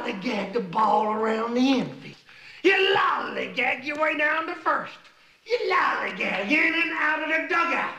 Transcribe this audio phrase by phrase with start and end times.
[0.00, 2.16] lollygag the ball around the infield.
[2.62, 4.98] You lollygag your way down to first.
[5.44, 7.94] You lollygag in and out of the dugout.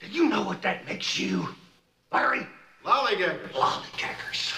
[0.00, 1.48] Do you know what that makes you,
[2.12, 2.46] Larry?
[2.84, 3.50] Lollygaggers.
[3.52, 4.52] Lollygaggers.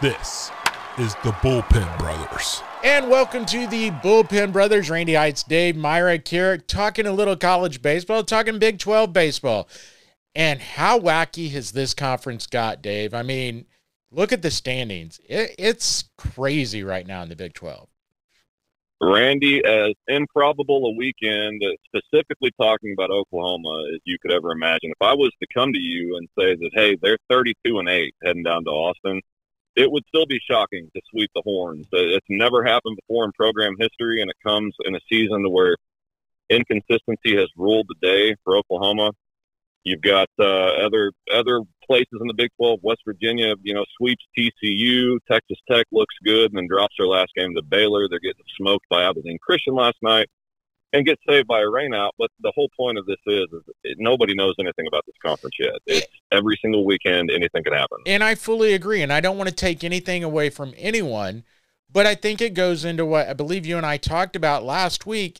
[0.00, 0.50] This
[0.98, 2.62] is the Bullpen Brothers.
[2.84, 4.88] And welcome to the Bullpen Brothers.
[4.88, 9.68] Randy Heights, Dave, Myra, Carrick, talking a little college baseball, talking Big 12 baseball.
[10.36, 13.14] And how wacky has this conference got, Dave?
[13.14, 13.64] I mean,
[14.10, 15.18] look at the standings.
[15.26, 17.88] It, it's crazy right now in the Big 12.
[19.00, 24.90] Randy, as improbable a weekend, specifically talking about Oklahoma, as you could ever imagine.
[24.90, 28.14] If I was to come to you and say that, hey, they're 32 and 8
[28.22, 29.22] heading down to Austin,
[29.74, 31.86] it would still be shocking to sweep the horns.
[31.94, 35.76] Uh, it's never happened before in program history, and it comes in a season where
[36.50, 39.12] inconsistency has ruled the day for Oklahoma.
[39.86, 42.80] You've got uh, other other places in the Big 12.
[42.82, 45.18] West Virginia, you know, sweeps TCU.
[45.30, 48.08] Texas Tech looks good and then drops their last game to Baylor.
[48.08, 50.28] They're getting smoked by Abilene Christian last night
[50.92, 52.10] and get saved by a rainout.
[52.18, 55.54] But the whole point of this is, is it, nobody knows anything about this conference
[55.56, 55.74] yet.
[55.86, 57.98] It's every single weekend, anything can happen.
[58.06, 59.02] And I fully agree.
[59.02, 61.44] And I don't want to take anything away from anyone,
[61.92, 65.06] but I think it goes into what I believe you and I talked about last
[65.06, 65.38] week.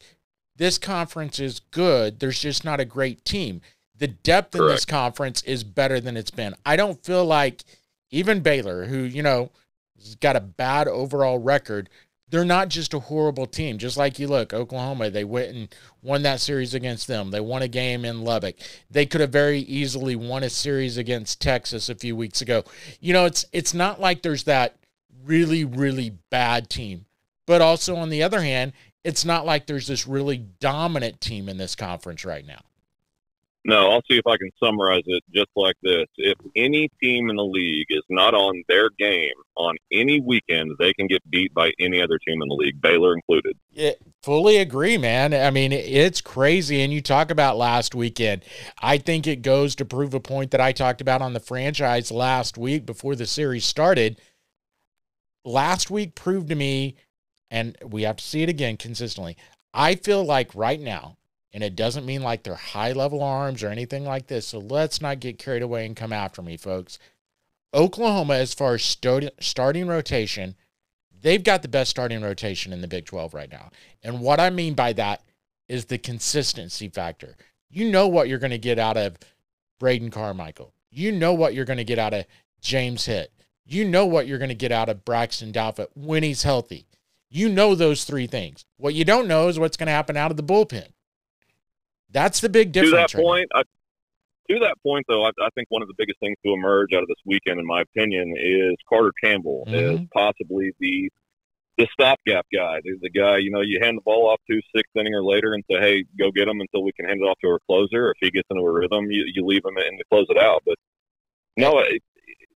[0.55, 2.21] This conference is good.
[2.21, 3.61] There's just not a great team.
[3.99, 4.63] The depth Correct.
[4.63, 6.55] in this conference is better than it's been.
[6.65, 7.65] I don't feel like
[8.11, 9.51] even Baylor, who, you know,
[9.99, 11.89] has got a bad overall record,
[12.29, 13.79] they're not just a horrible team.
[13.79, 17.31] Just like you look, Oklahoma, they went and won that series against them.
[17.31, 18.57] They won a game in Lubbock.
[18.91, 22.65] They could have very easily won a series against Texas a few weeks ago.
[23.01, 24.77] You know, it's it's not like there's that
[25.25, 27.07] really really bad team.
[27.47, 28.73] But also on the other hand,
[29.05, 32.61] it's not like there's this really dominant team in this conference right now.
[33.69, 36.07] No, I'll see if I can summarize it just like this.
[36.19, 40.93] If any team in the league is not on their game on any weekend, they
[40.93, 43.57] can get beat by any other team in the league, Baylor included.
[43.73, 45.35] Yeah, fully agree, man.
[45.35, 46.81] I mean, it's crazy.
[46.81, 48.45] And you talk about last weekend.
[48.81, 52.13] I think it goes to prove a point that I talked about on the franchise
[52.13, 54.21] last week before the series started.
[55.45, 56.95] Last week proved to me,
[57.51, 59.37] and we have to see it again consistently.
[59.75, 61.17] I feel like right now,
[61.57, 64.49] and it doesn't mean like they're high level arms or anything like this.
[64.49, 66.99] So let's not get carried away and come after me, folks.
[67.73, 70.55] Oklahoma, as far as starting rotation,
[71.19, 73.71] they've got the best starting rotation in the Big 12 right now.
[74.03, 75.23] And what I mean by that
[75.67, 77.39] is the consistency factor.
[77.71, 79.17] You know what you're going to get out of
[79.81, 80.75] Braden Carmichael.
[80.91, 82.27] You know what you're going to get out of
[82.61, 83.33] James Hitt.
[83.65, 86.87] You know what you're going to get out of Braxton Douthit when he's healthy.
[87.31, 88.67] You know those three things.
[88.77, 90.89] What you don't know is what's going to happen out of the bullpen.
[92.17, 93.13] That's the big difference.
[93.13, 93.63] To that point, I,
[94.49, 97.03] to that point, though, I, I, think one of the biggest things to emerge out
[97.03, 100.03] of this weekend, in my opinion, is Carter Campbell mm-hmm.
[100.03, 101.11] is possibly the
[101.77, 102.81] the stopgap guy.
[102.83, 105.53] The, the guy, you know, you hand the ball off to sixth inning or later
[105.53, 108.13] and say, "Hey, go get him," until we can hand it off to our closer.
[108.13, 110.63] If he gets into a rhythm, you, you leave him and close it out.
[110.65, 110.77] But
[111.59, 112.03] no, it,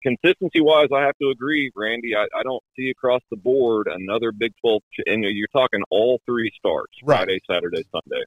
[0.04, 2.14] consistency wise, I have to agree, Randy.
[2.14, 6.52] I, I don't see across the board another Big Twelve, and you're talking all three
[6.56, 7.16] starts: right.
[7.16, 8.22] Friday, Saturday, Sunday.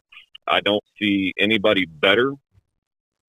[0.47, 2.33] I don't see anybody better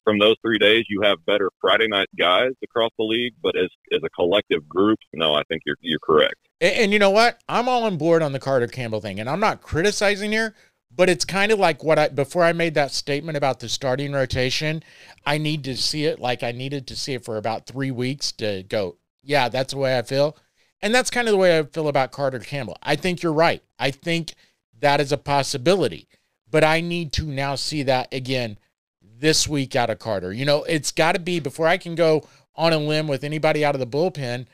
[0.05, 0.85] from those three days.
[0.89, 4.99] You have better Friday night guys across the league, but as as a collective group,
[5.13, 6.37] no, I think you're you're correct.
[6.61, 7.41] And, and you know what?
[7.49, 10.55] I'm all on board on the Carter Campbell thing, and I'm not criticizing here.
[10.95, 14.13] But it's kind of like what I before I made that statement about the starting
[14.13, 14.83] rotation,
[15.25, 18.31] I need to see it like I needed to see it for about three weeks
[18.33, 20.37] to go, yeah, that's the way I feel.
[20.83, 22.77] And that's kind of the way I feel about Carter Campbell.
[22.83, 23.63] I think you're right.
[23.79, 24.35] I think
[24.81, 26.09] that is a possibility
[26.53, 28.59] but I need to now see that again
[29.01, 30.33] this week out of Carter.
[30.33, 33.65] You know, it's got to be before I can go on a limb with anybody
[33.65, 34.47] out of the bullpen.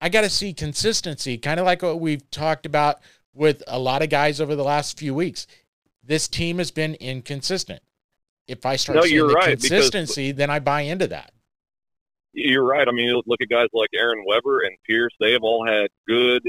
[0.00, 3.00] I got to see consistency, kind of like what we've talked about
[3.34, 5.46] with a lot of guys over the last few weeks.
[6.02, 7.82] This team has been inconsistent.
[8.46, 11.32] If I start no, seeing the right, consistency, then I buy into that.
[12.32, 12.86] You're right.
[12.86, 15.12] I mean, look at guys like Aaron Weber and Pierce.
[15.18, 16.42] They have all had good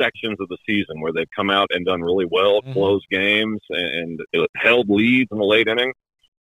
[0.00, 2.72] sections of the season where they've come out and done really well, mm-hmm.
[2.72, 5.92] closed games, and, and held leads in the late inning.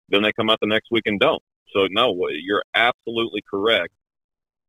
[0.08, 1.42] Then they come out the next week and don't.
[1.74, 3.92] So no, you're absolutely correct.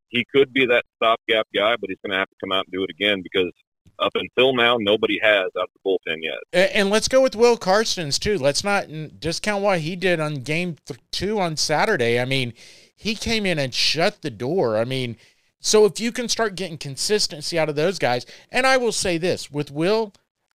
[0.08, 2.72] He could be that stopgap guy, but he's going to have to come out and
[2.72, 3.52] do it again because
[3.98, 6.38] up until now, nobody has out of the bullpen yet.
[6.52, 8.38] And, and let's go with Will Karstens too.
[8.38, 8.86] Let's not
[9.20, 12.18] discount what he did on game th- two on Saturday.
[12.18, 12.52] I mean,
[12.96, 14.78] he came in and shut the door.
[14.78, 15.16] I mean,
[15.60, 19.18] so if you can start getting consistency out of those guys, and I will say
[19.18, 20.12] this with Will,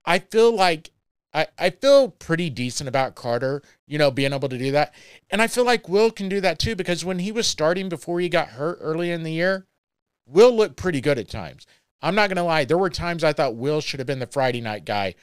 [0.06, 0.92] I feel like
[1.34, 4.94] I, I feel pretty decent about Carter, you know, being able to do that.
[5.30, 8.20] And I feel like Will can do that too, because when he was starting before
[8.20, 9.66] he got hurt early in the year,
[10.28, 11.66] Will looked pretty good at times.
[12.02, 12.66] I'm not going to lie.
[12.66, 15.16] There were times I thought Will should have been the Friday night guy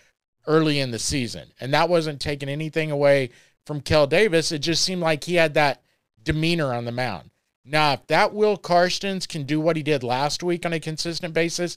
[0.46, 1.52] early in the season.
[1.60, 3.30] And that wasn't taking anything away
[3.66, 4.50] from Kel Davis.
[4.50, 5.82] It just seemed like he had that
[6.22, 7.30] demeanor on the mound.
[7.64, 11.34] Now, if that Will Karstens can do what he did last week on a consistent
[11.34, 11.76] basis,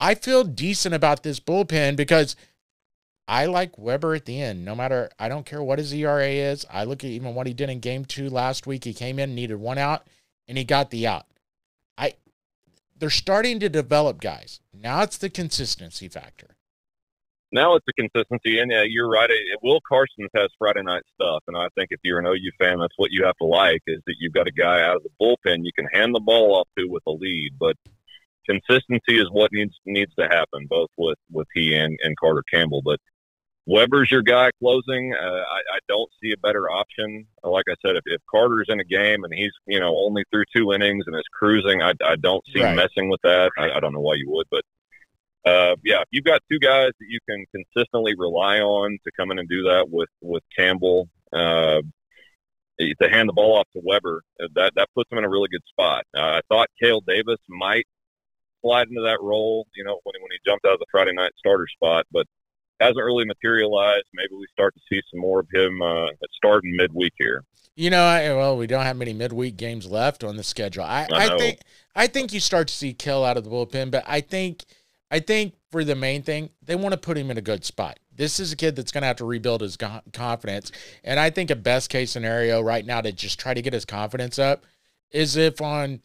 [0.00, 2.34] I feel decent about this bullpen because
[3.28, 4.64] I like Weber at the end.
[4.64, 6.66] No matter, I don't care what his ERA is.
[6.70, 8.84] I look at even what he did in game two last week.
[8.84, 10.06] He came in, needed one out,
[10.48, 11.26] and he got the out.
[11.96, 12.14] I,
[12.98, 14.60] they're starting to develop guys.
[14.72, 16.56] Now it's the consistency factor
[17.52, 19.30] now it's a consistency, and yeah, you're right.
[19.30, 22.78] It, Will Karstens has Friday night stuff, and I think if you're an OU fan,
[22.80, 25.10] that's what you have to like is that you've got a guy out of the
[25.20, 27.52] bullpen you can hand the ball off to with a lead.
[27.58, 27.76] But
[28.46, 32.82] consistency is what needs needs to happen, both with with he and, and Carter Campbell.
[32.82, 32.98] But
[33.66, 35.14] Weber's your guy closing.
[35.14, 37.26] Uh, I, I don't see a better option.
[37.44, 40.44] Like I said, if, if Carter's in a game and he's you know only through
[40.56, 42.74] two innings and is cruising, I, I don't see right.
[42.74, 43.50] messing with that.
[43.58, 44.62] I, I don't know why you would, but
[45.44, 49.38] uh, yeah, you've got two guys that you can consistently rely on to come in
[49.38, 51.80] and do that with with Campbell, uh,
[52.78, 55.48] to hand the ball off to Weber, uh, that that puts him in a really
[55.50, 56.04] good spot.
[56.16, 57.86] Uh, I thought Kale Davis might
[58.60, 61.32] slide into that role, you know, when when he jumped out of the Friday night
[61.38, 62.26] starter spot, but
[62.80, 64.06] hasn't really materialized.
[64.14, 66.06] Maybe we start to see some more of him uh,
[66.36, 67.44] starting midweek here.
[67.74, 70.84] You know, I, well, we don't have many midweek games left on the schedule.
[70.84, 71.60] I, I, I think
[71.96, 74.64] I think you start to see Kill out of the bullpen, but I think–
[75.12, 77.98] I think for the main thing, they want to put him in a good spot.
[78.16, 80.72] This is a kid that's going to have to rebuild his confidence.
[81.04, 83.84] And I think a best case scenario right now to just try to get his
[83.84, 84.64] confidence up
[85.10, 86.00] is if on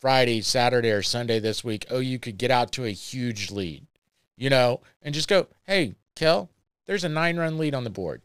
[0.00, 3.86] Friday, Saturday, or Sunday this week, oh, you could get out to a huge lead,
[4.36, 6.50] you know, and just go, hey, Kel,
[6.86, 8.22] there's a nine run lead on the board.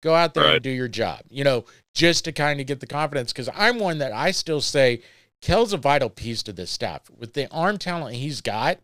[0.00, 0.54] Go out there right.
[0.54, 3.30] and do your job, you know, just to kind of get the confidence.
[3.30, 5.02] Because I'm one that I still say
[5.42, 7.10] Kel's a vital piece to this staff.
[7.10, 8.78] With the arm talent he's got,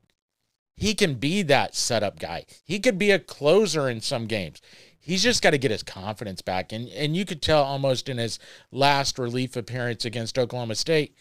[0.76, 2.44] he can be that setup guy.
[2.64, 4.61] He could be a closer in some games.
[4.99, 6.73] He's just got to get his confidence back.
[6.73, 8.38] And and you could tell almost in his
[8.70, 11.17] last relief appearance against Oklahoma State,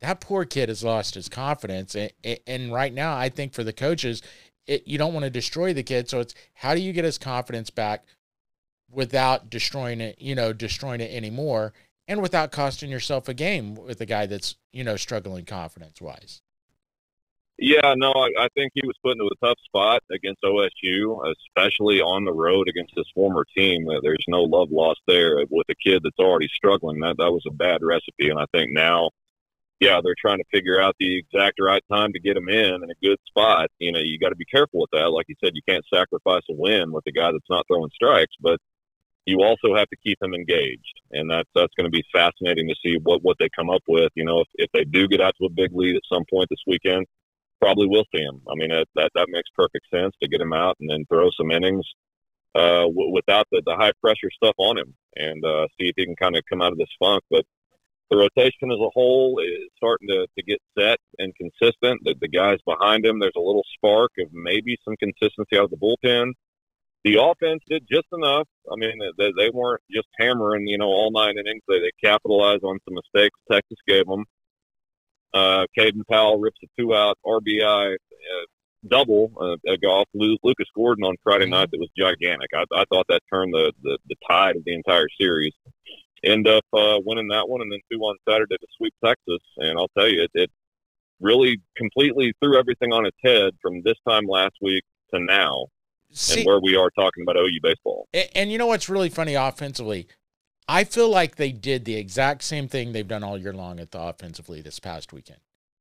[0.00, 1.94] that poor kid has lost his confidence.
[1.94, 2.12] And,
[2.46, 4.22] and right now, I think for the coaches,
[4.66, 6.08] it, you don't want to destroy the kid.
[6.08, 8.04] So it's how do you get his confidence back
[8.90, 11.72] without destroying it, you know, destroying it anymore
[12.06, 16.40] and without costing yourself a game with a guy that's, you know, struggling confidence wise.
[17.58, 22.00] Yeah, no, I, I think he was put into a tough spot against OSU, especially
[22.00, 23.88] on the road against his former team.
[23.88, 27.00] Uh, there's no love lost there with a kid that's already struggling.
[27.00, 29.10] That that was a bad recipe, and I think now,
[29.80, 32.90] yeah, they're trying to figure out the exact right time to get him in in
[32.90, 33.70] a good spot.
[33.80, 35.10] You know, you got to be careful with that.
[35.10, 38.34] Like you said, you can't sacrifice a win with a guy that's not throwing strikes,
[38.40, 38.60] but
[39.26, 42.76] you also have to keep him engaged, and that's that's going to be fascinating to
[42.84, 44.12] see what what they come up with.
[44.14, 46.46] You know, if if they do get out to a big lead at some point
[46.50, 47.04] this weekend
[47.60, 48.40] probably will see him.
[48.50, 51.30] I mean, that, that, that makes perfect sense to get him out and then throw
[51.36, 51.86] some innings
[52.54, 56.04] uh, w- without the, the high pressure stuff on him and uh, see if he
[56.04, 57.22] can kind of come out of this funk.
[57.30, 57.44] But
[58.10, 62.00] the rotation as a whole is starting to, to get set and consistent.
[62.04, 65.70] The, the guys behind him, there's a little spark of maybe some consistency out of
[65.70, 66.32] the bullpen.
[67.04, 68.48] The offense did just enough.
[68.70, 71.62] I mean, they, they weren't just hammering, you know, all nine innings.
[71.68, 74.24] They, they capitalized on some mistakes Texas gave them.
[75.34, 78.46] Uh, Caden Powell rips a two out RBI uh,
[78.86, 80.08] double uh, a golf.
[80.14, 81.52] Lucas Gordon on Friday mm-hmm.
[81.52, 82.50] night that was gigantic.
[82.54, 85.52] I, I thought that turned the, the, the tide of the entire series.
[86.24, 89.40] End up uh, winning that one and then two on Saturday to sweep Texas.
[89.58, 90.50] And I'll tell you, it, it
[91.20, 94.82] really completely threw everything on its head from this time last week
[95.14, 95.66] to now.
[96.10, 98.08] See, and where we are talking about OU baseball.
[98.14, 100.08] And, and you know what's really funny offensively?
[100.68, 103.90] I feel like they did the exact same thing they've done all year long at
[103.90, 105.40] the offensively this past weekend.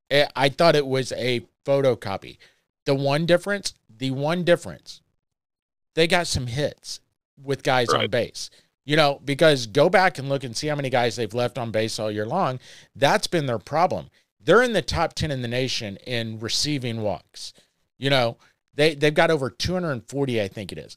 [0.10, 2.38] Eh, I thought it was a photocopy.
[2.86, 5.02] The one difference, the one difference,
[5.96, 7.02] they got some hits
[7.44, 8.04] with guys right.
[8.04, 8.50] on base.
[8.86, 11.72] You know, because go back and look and see how many guys they've left on
[11.72, 12.60] base all year long.
[12.96, 14.10] That's been their problem.
[14.40, 17.52] They're in the top 10 in the nation in receiving walks.
[17.98, 18.38] You know,
[18.74, 20.96] they, they've got over 240, I think it is.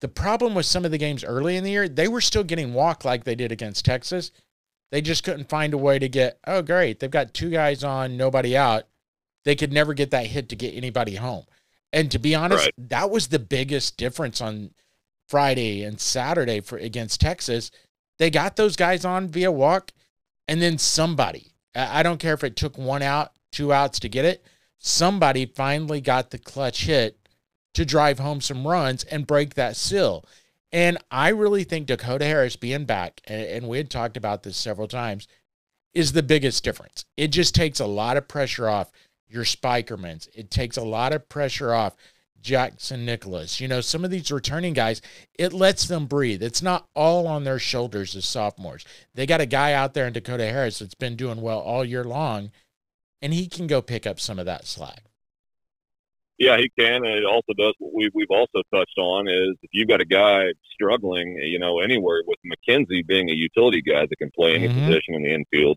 [0.00, 2.72] The problem with some of the games early in the year, they were still getting
[2.72, 4.30] walked like they did against Texas.
[4.90, 6.98] They just couldn't find a way to get, oh, great.
[7.00, 8.84] They've got two guys on, nobody out.
[9.44, 11.44] They could never get that hit to get anybody home.
[11.92, 12.88] And to be honest, right.
[12.90, 14.70] that was the biggest difference on
[15.28, 17.70] Friday and Saturday for against Texas.
[18.18, 19.92] They got those guys on via walk,
[20.48, 24.24] and then somebody, I don't care if it took one out, two outs to get
[24.24, 24.44] it,
[24.78, 27.16] somebody finally got the clutch hit
[27.74, 30.24] to drive home some runs and break that seal.
[30.72, 34.88] And I really think Dakota Harris being back, and, we had talked about this several
[34.88, 35.26] times,
[35.94, 37.04] is the biggest difference.
[37.16, 38.92] It just takes a lot of pressure off
[39.28, 40.28] your Spikerman's.
[40.34, 41.96] It takes a lot of pressure off
[42.40, 43.60] Jackson Nicholas.
[43.60, 45.02] You know, some of these returning guys,
[45.38, 46.42] it lets them breathe.
[46.42, 48.84] It's not all on their shoulders as sophomores.
[49.14, 52.04] They got a guy out there in Dakota Harris that's been doing well all year
[52.04, 52.52] long,
[53.20, 55.09] and he can go pick up some of that slack.
[56.40, 59.68] Yeah, he can, and it also does what we, we've also touched on is if
[59.74, 64.16] you've got a guy struggling, you know, anywhere with McKenzie being a utility guy that
[64.16, 64.86] can play any mm-hmm.
[64.86, 65.76] position in the infield,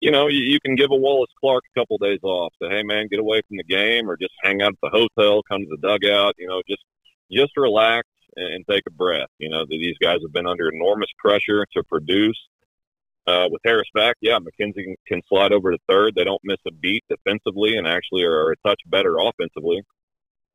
[0.00, 2.52] you know, you, you can give a Wallace Clark a couple days off.
[2.62, 5.42] Say, hey man, get away from the game, or just hang out at the hotel,
[5.50, 6.34] come to the dugout.
[6.38, 6.84] You know, just
[7.32, 9.30] just relax and, and take a breath.
[9.38, 12.38] You know, these guys have been under enormous pressure to produce.
[13.26, 16.14] Uh, with Harris back, yeah, McKenzie can, can slide over to third.
[16.14, 19.82] They don't miss a beat defensively, and actually are a touch better offensively.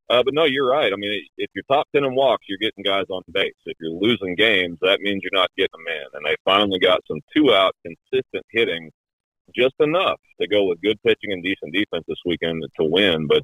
[0.10, 0.92] Uh, but no, you're right.
[0.92, 3.54] I mean, if you're top 10 in walks, you're getting guys on base.
[3.66, 6.06] If you're losing games, that means you're not getting them in.
[6.14, 8.92] And they finally got some two out consistent hitting
[9.56, 13.28] just enough to go with good pitching and decent defense this weekend to win.
[13.28, 13.44] But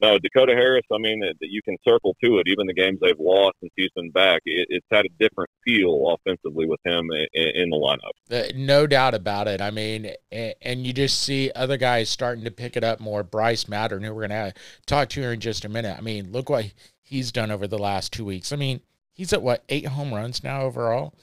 [0.00, 2.46] no, Dakota Harris, I mean, that you can circle to it.
[2.46, 6.14] Even the games they've lost since he's been back, it, it's had a different feel
[6.14, 8.12] offensively with him in, in the lineup.
[8.30, 9.60] Uh, no doubt about it.
[9.60, 13.22] I mean, and you just see other guys starting to pick it up more.
[13.22, 14.54] Bryce Madron, who we're going to
[14.86, 15.96] talk to here in just a minute.
[15.98, 18.52] I mean, look what he's done over the last two weeks.
[18.52, 18.80] I mean,
[19.12, 21.14] he's at what, eight home runs now overall?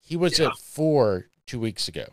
[0.00, 0.46] He was yeah.
[0.46, 2.06] at four two weeks ago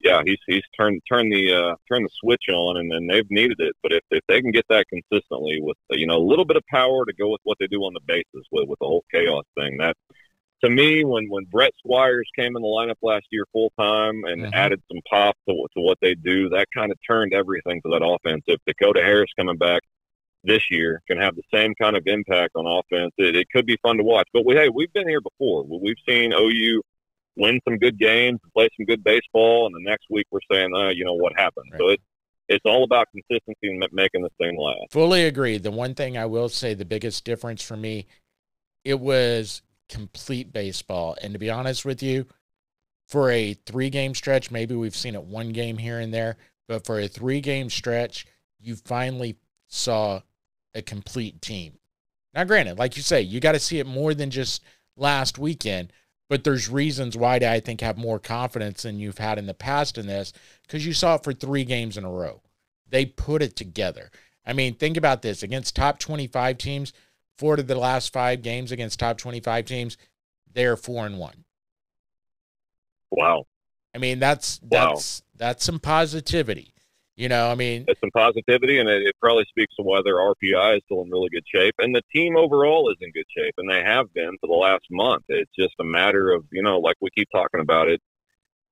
[0.00, 3.58] yeah, he's he's turned turned the uh, turned the switch on, and then they've needed
[3.60, 3.74] it.
[3.82, 6.62] But if, if they can get that consistently with you know a little bit of
[6.70, 9.44] power to go with what they do on the bases with with the whole chaos
[9.56, 9.96] thing, that
[10.64, 14.42] to me when when Brett Squires came in the lineup last year full time and
[14.42, 14.54] mm-hmm.
[14.54, 18.04] added some pop to to what they do, that kind of turned everything to that
[18.04, 18.42] offense.
[18.46, 19.82] If Dakota Harris coming back
[20.44, 23.78] this year can have the same kind of impact on offense, it, it could be
[23.82, 24.28] fun to watch.
[24.32, 25.64] But we hey, we've been here before.
[25.64, 26.82] We've seen OU
[27.36, 30.88] win some good games, play some good baseball, and the next week we're saying, uh,
[30.88, 31.66] you know, what happened.
[31.72, 31.78] Right.
[31.80, 32.02] So it's
[32.48, 34.92] it's all about consistency and making this thing last.
[34.92, 35.58] Fully agree.
[35.58, 38.06] The one thing I will say, the biggest difference for me,
[38.84, 41.16] it was complete baseball.
[41.20, 42.26] And to be honest with you,
[43.08, 46.36] for a three game stretch, maybe we've seen it one game here and there,
[46.68, 48.26] but for a three game stretch,
[48.60, 49.36] you finally
[49.68, 50.20] saw
[50.74, 51.78] a complete team.
[52.34, 54.62] Now, granted, like you say, you got to see it more than just
[54.96, 55.92] last weekend,
[56.28, 59.98] but there's reasons why I think have more confidence than you've had in the past
[59.98, 62.42] in this because you saw it for three games in a row.
[62.88, 64.10] They put it together.
[64.44, 66.92] I mean, think about this against top 25 teams,
[67.36, 69.96] four of the last five games against top 25 teams,
[70.52, 71.44] they're four and one.
[73.10, 73.46] Wow.
[73.94, 75.26] I mean, that's that's wow.
[75.36, 76.74] that's some positivity.
[77.16, 80.16] You know, I mean, it's some positivity, and it, it, probably speaks to why their
[80.16, 83.54] RPI is still in really good shape, and the team overall is in good shape,
[83.56, 85.24] and they have been for the last month.
[85.30, 88.02] It's just a matter of you know, like we keep talking about it,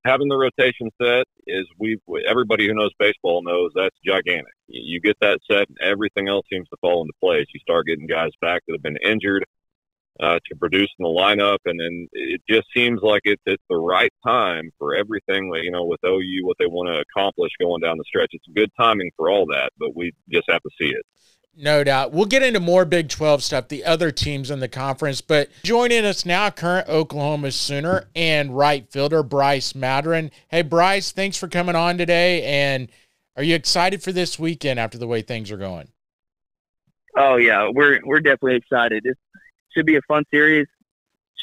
[0.05, 1.99] having the rotation set is we
[2.29, 4.53] everybody who knows baseball knows that's gigantic.
[4.69, 7.47] You get that set, and everything else seems to fall into place.
[7.55, 9.47] You start getting guys back that have been injured
[10.21, 13.77] uh, to produce in the lineup, and then it just seems like it's it's the
[13.77, 15.53] right time for everything.
[15.63, 18.71] You know, with OU, what they want to accomplish going down the stretch, it's good
[18.79, 21.05] timing for all that, but we just have to see it.
[21.57, 22.13] No doubt.
[22.13, 25.21] We'll get into more Big 12 stuff, the other teams in the conference.
[25.21, 30.33] But joining us now, current Oklahoma Sooner and right fielder Bryce Madron.
[30.49, 32.43] Hey, Bryce, thanks for coming on today.
[32.43, 32.89] And
[33.37, 35.89] are you excited for this weekend after the way things are going?
[37.17, 39.03] Oh yeah, we're we're definitely excited.
[39.07, 39.21] It's
[39.75, 40.67] should be a fun series.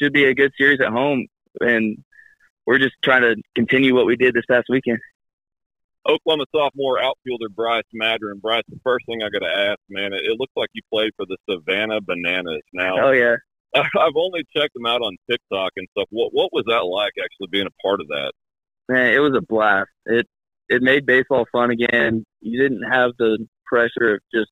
[0.00, 1.26] Should be a good series at home,
[1.60, 2.02] and
[2.66, 4.98] we're just trying to continue what we did this past weekend.
[6.08, 8.40] Oklahoma sophomore outfielder Bryce Madron.
[8.40, 11.12] Bryce, the first thing I got to ask, man, it, it looks like you played
[11.16, 12.62] for the Savannah Bananas.
[12.72, 13.36] Now, oh yeah,
[13.74, 16.08] I've only checked them out on TikTok and stuff.
[16.10, 18.32] What what was that like actually being a part of that?
[18.88, 19.90] Man, it was a blast.
[20.06, 20.26] It
[20.68, 22.24] it made baseball fun again.
[22.40, 24.50] You didn't have the pressure of just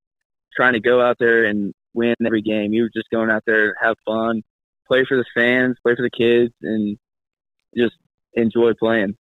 [0.55, 2.73] trying to go out there and win every game.
[2.73, 4.43] You were just going out there, have fun,
[4.87, 6.99] play for the fans, play for the kids, and
[7.77, 7.95] just
[8.35, 9.17] enjoy playing.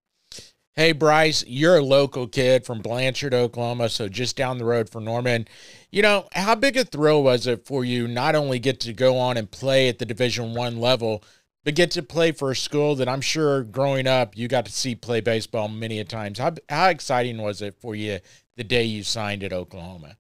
[0.76, 5.04] Hey, Bryce, you're a local kid from Blanchard, Oklahoma, so just down the road from
[5.04, 5.46] Norman.
[5.92, 9.18] You know, how big a thrill was it for you not only get to go
[9.18, 11.22] on and play at the Division One level,
[11.66, 14.72] but get to play for a school that I'm sure growing up you got to
[14.72, 16.40] see play baseball many a times.
[16.40, 18.20] How how exciting was it for you
[18.56, 20.16] the day you signed at Oklahoma?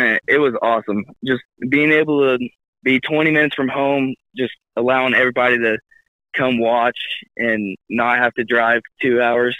[0.00, 1.04] Man, it was awesome.
[1.24, 2.48] Just being able to
[2.82, 5.78] be 20 minutes from home, just allowing everybody to
[6.34, 6.98] come watch
[7.36, 9.56] and not have to drive two hours.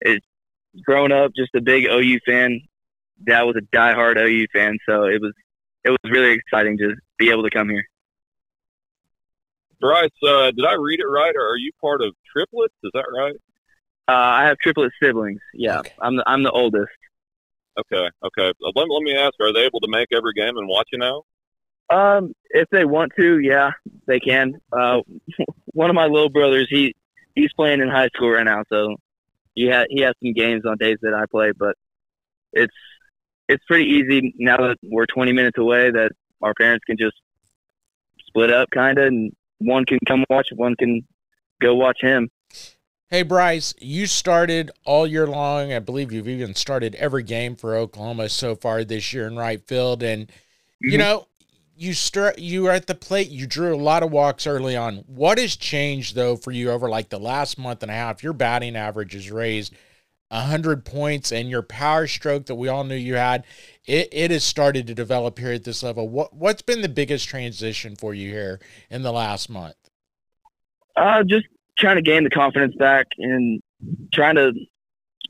[0.00, 0.22] It
[0.84, 2.60] growing up just a big OU fan.
[3.26, 5.32] That was a diehard OU fan, so it was
[5.84, 7.84] it was really exciting to be able to come here.
[9.80, 12.74] Bryce, uh, did I read it right, or are you part of triplets?
[12.84, 13.34] Is that right?
[14.08, 15.40] Uh, I have triplet siblings.
[15.54, 15.92] Yeah, Okay.
[16.00, 16.90] I'm the I'm the oldest.
[17.78, 18.48] Okay, okay.
[18.48, 20.98] Uh, Let, let me ask: Are they able to make every game and watch you
[20.98, 21.22] now?
[21.90, 23.70] Um, if they want to, yeah,
[24.06, 24.54] they can.
[24.72, 25.00] Uh,
[25.66, 26.94] one of my little brothers, he
[27.34, 28.96] he's playing in high school right now, so
[29.54, 31.76] he had he has some games on days that I play, but
[32.52, 32.74] it's
[33.48, 36.12] it's pretty easy now that we're 20 minutes away that
[36.42, 37.16] our parents can just
[38.26, 41.02] split up kind of, and one can come watch, one can
[41.60, 42.28] go watch him.
[43.12, 45.70] Hey, Bryce, you started all year long.
[45.70, 49.60] I believe you've even started every game for Oklahoma so far this year in right
[49.68, 50.02] field.
[50.02, 50.32] And,
[50.86, 50.98] you Mhm.
[50.98, 51.28] know,
[51.76, 55.04] you start you were at the plate, you drew a lot of walks early on.
[55.06, 58.22] What has changed though for you over like the last month and a half?
[58.22, 59.74] Your batting average has raised
[60.32, 63.44] hundred points and your power stroke that we all knew you had,
[63.84, 66.08] it, it has started to develop here at this level.
[66.08, 68.58] What what's been the biggest transition for you here
[68.90, 69.76] in the last month?
[70.96, 71.46] Uh, just
[71.78, 73.60] trying to gain the confidence back and
[74.12, 74.52] trying to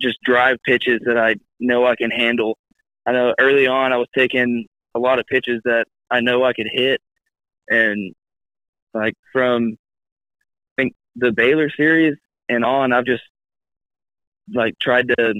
[0.01, 2.59] just drive pitches that I know I can handle.
[3.07, 6.53] I know early on I was taking a lot of pitches that I know I
[6.53, 7.01] could hit,
[7.69, 8.15] and
[8.95, 9.77] like from
[10.79, 12.17] I think the Baylor series
[12.49, 13.23] and on, I've just
[14.53, 15.35] like tried to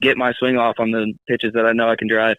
[0.00, 2.36] get my swing off on the pitches that I know I can drive.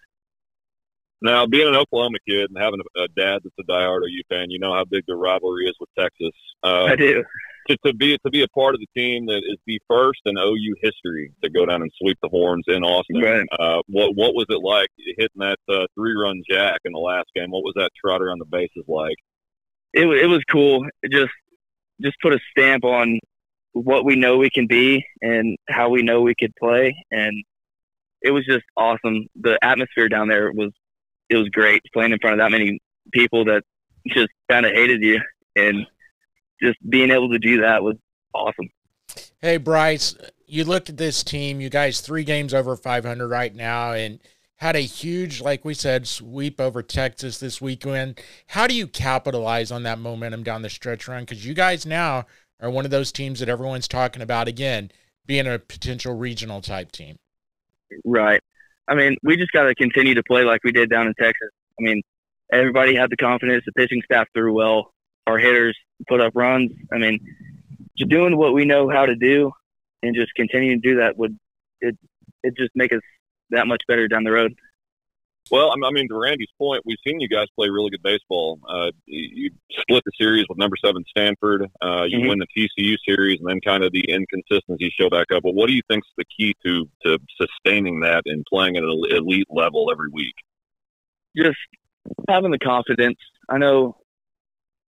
[1.22, 4.60] Now, being an Oklahoma kid and having a, dad that's a diehard OU fan, you
[4.60, 6.34] know how big the rivalry is with Texas.
[6.64, 7.24] Uh, I do.
[7.68, 10.38] To, to be to be a part of the team that is the first in
[10.38, 13.22] OU history to go down and sweep the horns in Austin.
[13.22, 13.48] Right.
[13.60, 17.28] Uh, what what was it like hitting that uh, three run jack in the last
[17.36, 17.52] game?
[17.52, 19.18] What was that trotter on the bases like?
[19.94, 20.86] it it was cool.
[21.02, 21.34] It just
[22.02, 23.20] just put a stamp on
[23.74, 27.44] what we know we can be and how we know we could play, and
[28.22, 29.28] it was just awesome.
[29.36, 30.72] The atmosphere down there was
[31.30, 32.80] it was great playing in front of that many
[33.12, 33.64] people that
[34.08, 35.20] just kind of hated you,
[35.56, 35.86] and
[36.62, 37.96] just being able to do that was
[38.34, 38.70] awesome.
[39.40, 43.94] Hey, Bryce, you looked at this team, you guys three games over 500 right now
[43.94, 44.20] and
[44.58, 48.20] had a huge, like we said, sweep over Texas this weekend.
[48.48, 51.24] How do you capitalize on that momentum down the stretch run?
[51.24, 52.26] Because you guys now
[52.60, 54.92] are one of those teams that everyone's talking about again,
[55.26, 57.18] being a potential regional type team.
[58.04, 58.42] Right.
[58.88, 61.50] I mean, we just got to continue to play like we did down in Texas.
[61.80, 62.02] I mean,
[62.52, 63.64] everybody had the confidence.
[63.66, 64.94] The pitching staff threw well.
[65.28, 66.72] Our hitters put up runs.
[66.92, 67.20] I mean,
[67.98, 69.52] just doing what we know how to do
[70.02, 71.38] and just continuing to do that would
[71.82, 71.98] it
[72.44, 73.02] it just make us
[73.50, 74.56] that much better down the road.
[75.50, 78.60] Well, I mean- to Randy's point, we've seen you guys play really good baseball.
[78.68, 81.70] Uh, you split the series with number seven Stanford.
[81.82, 82.30] Uh, you Mhm.
[82.30, 85.44] win the TCU series, and then kind of the inconsistency show back up.
[85.44, 88.90] But what do you think's the key to to sustaining that and playing at an
[89.12, 90.36] elite level every week?
[91.38, 91.58] Just
[92.28, 93.20] having the confidence.
[93.50, 93.96] I know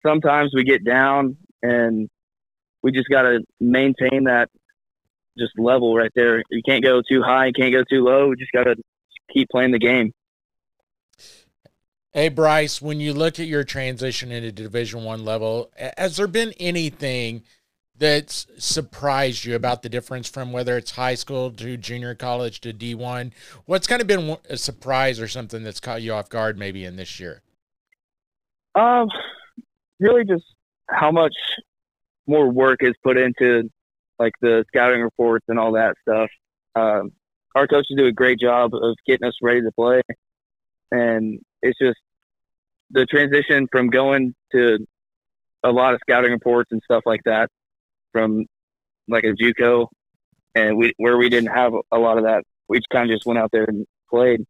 [0.05, 2.09] sometimes we get down and
[2.83, 4.49] we just got to maintain that
[5.37, 6.43] just level right there.
[6.49, 8.29] You can't go too high, you can't go too low.
[8.29, 8.75] We just got to
[9.31, 10.13] keep playing the game.
[12.11, 16.53] Hey Bryce, when you look at your transition into Division One level, has there been
[16.59, 17.43] anything
[17.95, 22.73] that's surprised you about the difference from whether it's high school to junior college to
[22.73, 23.33] D one?
[23.65, 26.95] What's kind of been a surprise or something that's caught you off guard maybe in
[26.95, 27.41] this year?
[28.73, 29.09] Um,
[29.99, 30.45] really just
[30.89, 31.33] how much
[32.25, 33.69] more work is put into
[34.19, 36.29] like the scouting reports and all that stuff.
[36.75, 37.11] Um,
[37.55, 40.01] our coaches do a great job of getting us ready to play,
[40.91, 41.97] and it's just
[42.91, 44.77] the transition from going to
[45.63, 47.49] a lot of scouting reports and stuff like that
[48.11, 48.45] from
[49.07, 49.87] like a JUCO,
[50.55, 52.43] and we where we didn't have a lot of that.
[52.67, 54.41] We just kind of just went out there and played,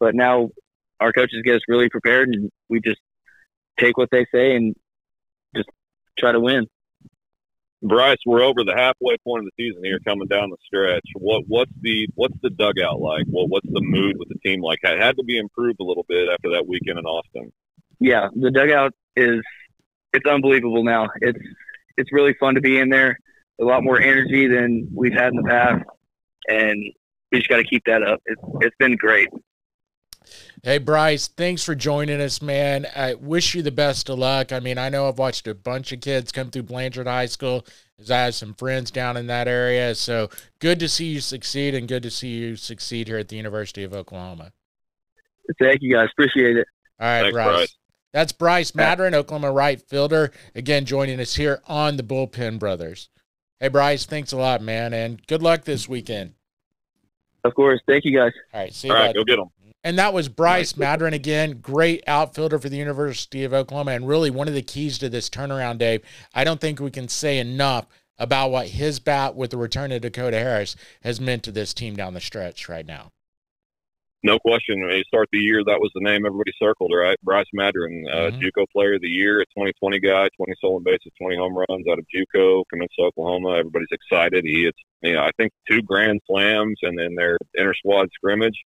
[0.00, 0.50] but now
[1.00, 3.00] our coaches get us really prepared, and we just
[3.78, 4.74] take what they say and
[5.54, 5.68] just
[6.18, 6.66] try to win.
[7.82, 11.04] Bryce, we're over the halfway point of the season here, coming down the stretch.
[11.14, 13.26] What what's the what's the dugout like?
[13.26, 14.78] What what's the mood with the team like?
[14.82, 17.52] It had to be improved a little bit after that weekend in Austin.
[18.00, 19.42] Yeah, the dugout is
[20.12, 21.08] it's unbelievable now.
[21.20, 21.38] It's
[21.96, 23.18] it's really fun to be in there.
[23.60, 25.84] A lot more energy than we've had in the past,
[26.48, 26.82] and
[27.30, 28.20] we just got to keep that up.
[28.24, 29.28] It's it's been great.
[30.62, 32.86] Hey Bryce, thanks for joining us, man.
[32.94, 34.52] I wish you the best of luck.
[34.52, 37.66] I mean, I know I've watched a bunch of kids come through Blanchard High School
[37.98, 39.94] as I have some friends down in that area.
[39.94, 43.36] So good to see you succeed and good to see you succeed here at the
[43.36, 44.52] University of Oklahoma.
[45.60, 46.08] Thank you guys.
[46.12, 46.66] Appreciate it.
[46.98, 47.56] All right, Thanks, Bryce.
[47.56, 47.76] Bryce.
[48.12, 53.10] That's Bryce Madron, Oklahoma right fielder, again joining us here on the Bullpen Brothers.
[53.60, 56.32] Hey Bryce, thanks a lot, man, and good luck this weekend.
[57.44, 57.80] Of course.
[57.86, 58.32] Thank you guys.
[58.52, 58.94] All right, see you.
[58.94, 59.20] All right, bud.
[59.20, 59.48] go get them.
[59.86, 63.92] And that was Bryce Madron again, great outfielder for the University of Oklahoma.
[63.92, 66.02] And really one of the keys to this turnaround, Dave.
[66.34, 67.86] I don't think we can say enough
[68.18, 71.94] about what his bat with the return of Dakota Harris has meant to this team
[71.94, 73.12] down the stretch right now.
[74.24, 74.80] No question.
[74.80, 77.16] When you start the year, that was the name everybody circled, right?
[77.22, 78.40] Bryce Madron, uh, mm-hmm.
[78.40, 82.00] JUCO Player of the Year, a 2020 guy, 20 stolen bases, 20 home runs out
[82.00, 83.58] of JUCO, commits to Oklahoma.
[83.58, 84.44] Everybody's excited.
[84.44, 88.56] He hits, you know, I think two grand slams and then their inter squad scrimmage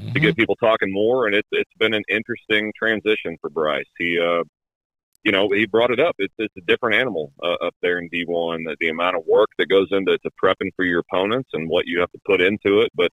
[0.00, 0.12] mm-hmm.
[0.12, 1.26] to get people talking more.
[1.26, 3.84] And it's it's been an interesting transition for Bryce.
[3.98, 4.44] He, uh,
[5.24, 6.16] you know, he brought it up.
[6.18, 8.64] It's, it's a different animal uh, up there in D1.
[8.64, 11.86] The, the amount of work that goes into to prepping for your opponents and what
[11.86, 13.10] you have to put into it, but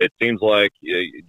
[0.00, 0.72] it seems like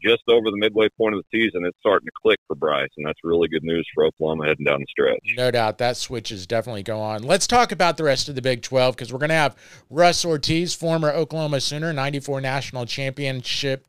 [0.03, 3.05] just over the midway point of the season, it's starting to click for Bryce, and
[3.05, 5.35] that's really good news for Oklahoma heading down the stretch.
[5.37, 7.23] No doubt that switch is definitely going on.
[7.23, 9.55] Let's talk about the rest of the Big 12 because we're going to have
[9.89, 13.85] Russ Ortiz, former Oklahoma Sooner, 94 national championship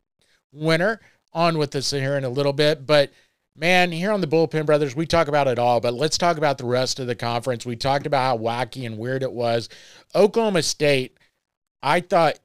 [0.51, 0.99] winner,
[1.33, 2.85] on with us here in a little bit.
[2.85, 3.11] But
[3.55, 6.57] man, here on the Bullpen Brothers, we talk about it all, but let's talk about
[6.57, 7.65] the rest of the conference.
[7.65, 9.69] We talked about how wacky and weird it was.
[10.15, 11.17] Oklahoma State,
[11.81, 12.39] I thought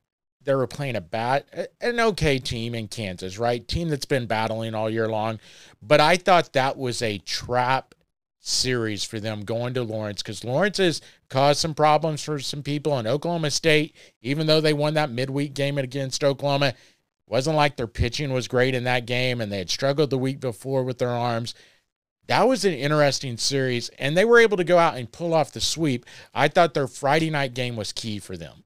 [0.44, 1.44] they were playing a bad,
[1.80, 3.66] an okay team in Kansas, right?
[3.66, 5.38] Team that's been battling all year long.
[5.80, 7.94] But I thought that was a trap
[8.40, 12.98] series for them going to Lawrence because Lawrence has caused some problems for some people
[12.98, 16.74] in Oklahoma State, even though they won that midweek game against Oklahoma
[17.26, 20.40] wasn't like their pitching was great in that game and they had struggled the week
[20.40, 21.54] before with their arms.
[22.28, 25.52] That was an interesting series, and they were able to go out and pull off
[25.52, 26.06] the sweep.
[26.32, 28.64] I thought their Friday night game was key for them.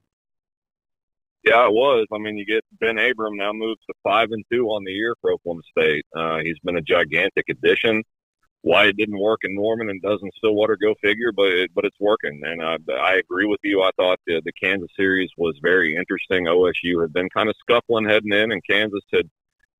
[1.43, 2.05] Yeah, it was.
[2.13, 5.15] I mean, you get Ben Abram now moves to five and two on the year
[5.21, 6.05] for Oklahoma State.
[6.15, 8.03] Uh, he's been a gigantic addition
[8.61, 11.31] why it didn't work in Norman and does in Stillwater, go figure.
[11.31, 13.81] But it, but it's working, and I, I agree with you.
[13.81, 16.45] I thought the, the Kansas series was very interesting.
[16.45, 19.29] OSU had been kind of scuffling heading in, and Kansas had,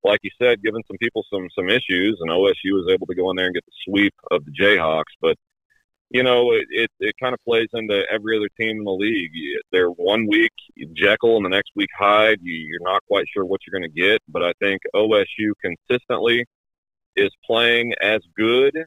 [0.04, 3.30] like you said, given some people some some issues, and OSU was able to go
[3.32, 5.16] in there and get the sweep of the Jayhawks.
[5.22, 5.38] But
[6.10, 9.32] you know, it, it, it kind of plays into every other team in the league.
[9.72, 10.54] They're one week
[10.94, 12.40] Jekyll and the next week Hyde.
[12.42, 16.46] You, you're not quite sure what you're going to get, but I think OSU consistently
[17.18, 18.78] is playing as good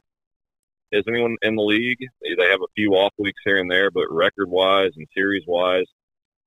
[0.93, 1.99] as anyone in the league.
[2.23, 5.85] They have a few off weeks here and there, but record wise and series wise,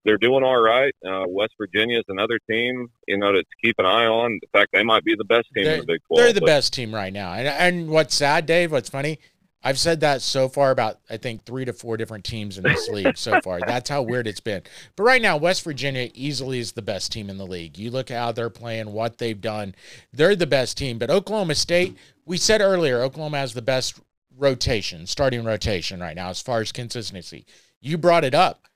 [0.06, 0.94] they're doing all right.
[1.06, 4.32] Uh, West Virginia is another team, you know, to keep an eye on.
[4.32, 6.24] In fact, they might be the best team they're, in the Big 12.
[6.24, 7.34] They're the but, best team right now.
[7.34, 9.20] And, and what's sad, Dave, what's funny,
[9.64, 12.90] I've said that so far about I think three to four different teams in this
[12.90, 13.60] league so far.
[13.68, 14.62] That's how weird it's been.
[14.96, 17.78] But right now, West Virginia easily is the best team in the league.
[17.78, 19.76] You look how they're playing, what they've done.
[20.12, 20.98] They're the best team.
[20.98, 21.96] But Oklahoma State,
[22.26, 24.00] we said earlier, Oklahoma has the best
[24.38, 27.46] rotation, starting rotation right now as far as consistency.
[27.80, 28.68] You brought it up.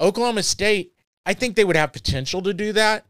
[0.00, 0.92] Oklahoma State,
[1.26, 3.04] I think they would have potential to do that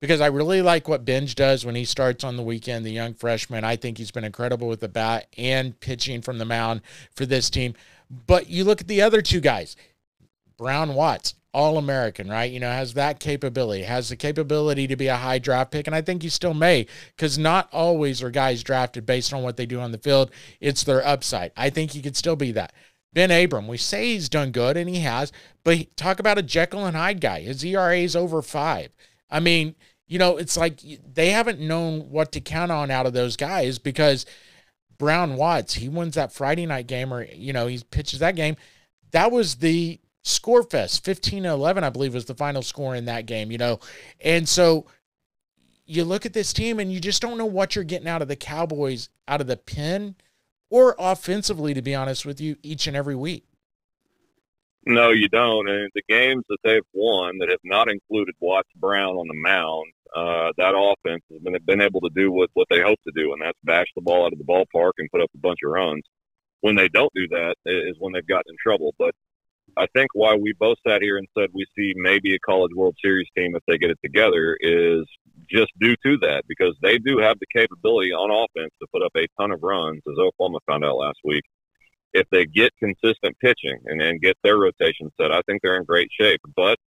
[0.00, 3.14] because I really like what Benge does when he starts on the weekend, the young
[3.14, 3.64] freshman.
[3.64, 6.80] I think he's been incredible with the bat and pitching from the mound
[7.14, 7.74] for this team.
[8.10, 9.76] But you look at the other two guys,
[10.56, 12.50] Brown Watts, all American, right?
[12.50, 15.86] You know, has that capability, has the capability to be a high draft pick.
[15.86, 16.86] And I think he still may,
[17.16, 20.30] because not always are guys drafted based on what they do on the field.
[20.60, 21.52] It's their upside.
[21.56, 22.72] I think he could still be that.
[23.12, 25.32] Ben Abram, we say he's done good, and he has,
[25.64, 27.40] but talk about a Jekyll and Hyde guy.
[27.40, 28.90] His ERA is over five.
[29.28, 29.74] I mean,
[30.10, 30.80] you know, it's like
[31.14, 34.26] they haven't known what to count on out of those guys because
[34.98, 38.56] Brown Watts, he wins that Friday night game or, you know, he pitches that game.
[39.12, 41.04] That was the score fest.
[41.04, 43.78] 15 11, I believe, was the final score in that game, you know.
[44.20, 44.86] And so
[45.86, 48.26] you look at this team and you just don't know what you're getting out of
[48.26, 50.16] the Cowboys out of the pen
[50.70, 53.44] or offensively, to be honest with you, each and every week.
[54.86, 55.68] No, you don't.
[55.68, 59.92] And the games that they've won that have not included Watts Brown on the mound,
[60.16, 63.32] uh, that offense has been, been able to do what, what they hope to do,
[63.32, 65.70] and that's bash the ball out of the ballpark and put up a bunch of
[65.70, 66.02] runs.
[66.62, 68.94] When they don't do that is when they've gotten in trouble.
[68.98, 69.14] But
[69.76, 72.96] I think why we both sat here and said we see maybe a College World
[73.02, 75.04] Series team if they get it together is
[75.48, 79.12] just due to that because they do have the capability on offense to put up
[79.16, 81.44] a ton of runs, as Oklahoma found out last week
[82.12, 85.84] if they get consistent pitching and then get their rotation set, I think they're in
[85.84, 86.40] great shape.
[86.56, 86.78] But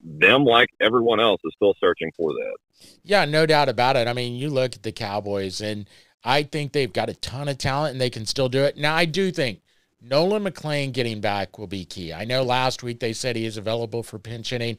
[0.00, 2.56] them, like everyone else, is still searching for that.
[3.02, 4.08] Yeah, no doubt about it.
[4.08, 5.88] I mean, you look at the Cowboys, and
[6.24, 8.76] I think they've got a ton of talent and they can still do it.
[8.76, 9.60] Now, I do think
[10.00, 12.12] Nolan McLean getting back will be key.
[12.12, 14.78] I know last week they said he is available for pinch hitting.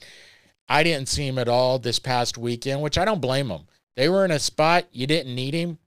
[0.70, 3.68] I didn't see him at all this past weekend, which I don't blame them.
[3.96, 5.80] They were in a spot you didn't need him.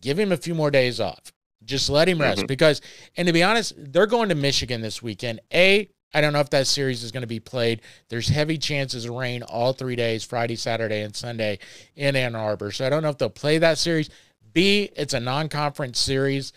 [0.00, 1.33] Give him a few more days off.
[1.64, 2.46] Just let him rest mm-hmm.
[2.46, 2.80] because,
[3.16, 5.40] and to be honest, they're going to Michigan this weekend.
[5.52, 7.82] A, I don't know if that series is going to be played.
[8.08, 11.58] There's heavy chances of rain all three days Friday, Saturday, and Sunday
[11.96, 12.70] in Ann Arbor.
[12.70, 14.10] So I don't know if they'll play that series.
[14.52, 16.52] B, it's a non conference series.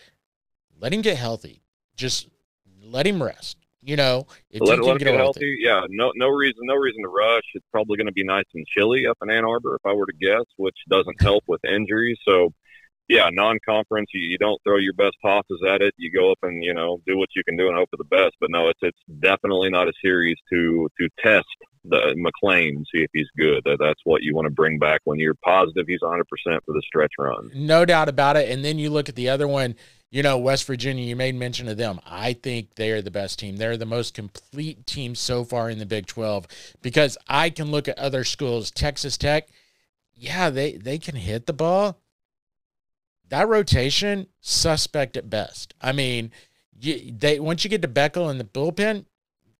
[0.80, 1.62] Let him get healthy.
[1.96, 2.28] Just
[2.80, 3.56] let him rest.
[3.82, 5.56] You know, if let, let him get healthy.
[5.60, 7.44] Yeah, no, no reason, no reason to rush.
[7.54, 10.06] It's probably going to be nice and chilly up in Ann Arbor, if I were
[10.06, 12.18] to guess, which doesn't help with injuries.
[12.28, 12.52] So,
[13.08, 15.94] yeah, non-conference, you, you don't throw your best tosses at it.
[15.96, 18.04] You go up and you know do what you can do and hope for the
[18.04, 18.36] best.
[18.40, 21.46] But no, it's it's definitely not a series to to test
[21.84, 23.62] the McLean see if he's good.
[23.64, 26.72] That, that's what you want to bring back when you're positive he's 100 percent for
[26.72, 27.50] the stretch run.
[27.54, 28.50] No doubt about it.
[28.50, 29.74] And then you look at the other one
[30.10, 32.00] you know, West Virginia, you made mention of them.
[32.06, 33.56] I think they are the best team.
[33.56, 36.46] They're the most complete team so far in the Big 12
[36.80, 39.48] because I can look at other schools, Texas Tech,
[40.14, 42.00] yeah, they they can hit the ball.
[43.28, 45.74] That rotation suspect at best.
[45.80, 46.32] I mean,
[46.80, 49.04] you, they once you get to Beckel in the bullpen,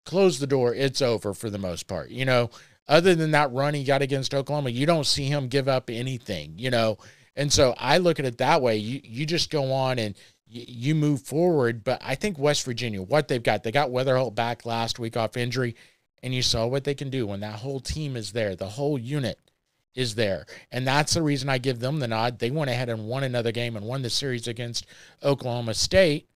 [0.04, 0.74] close the door.
[0.74, 2.10] It's over for the most part.
[2.10, 2.50] You know,
[2.86, 6.54] other than that run he got against Oklahoma, you don't see him give up anything.
[6.56, 6.98] You know,
[7.36, 8.76] and so I look at it that way.
[8.76, 10.14] You you just go on and
[10.46, 11.84] you move forward.
[11.84, 15.36] But I think West Virginia, what they've got, they got Wetherholt back last week off
[15.36, 15.76] injury,
[16.22, 18.98] and you saw what they can do when that whole team is there, the whole
[18.98, 19.38] unit
[19.98, 20.46] is there.
[20.70, 22.38] And that's the reason I give them the nod.
[22.38, 24.86] They went ahead and won another game and won the series against
[25.24, 26.28] Oklahoma State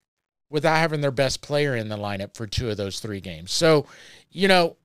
[0.49, 3.51] without having their best player in the lineup for two of those three games.
[3.51, 3.87] So,
[4.29, 4.75] you know,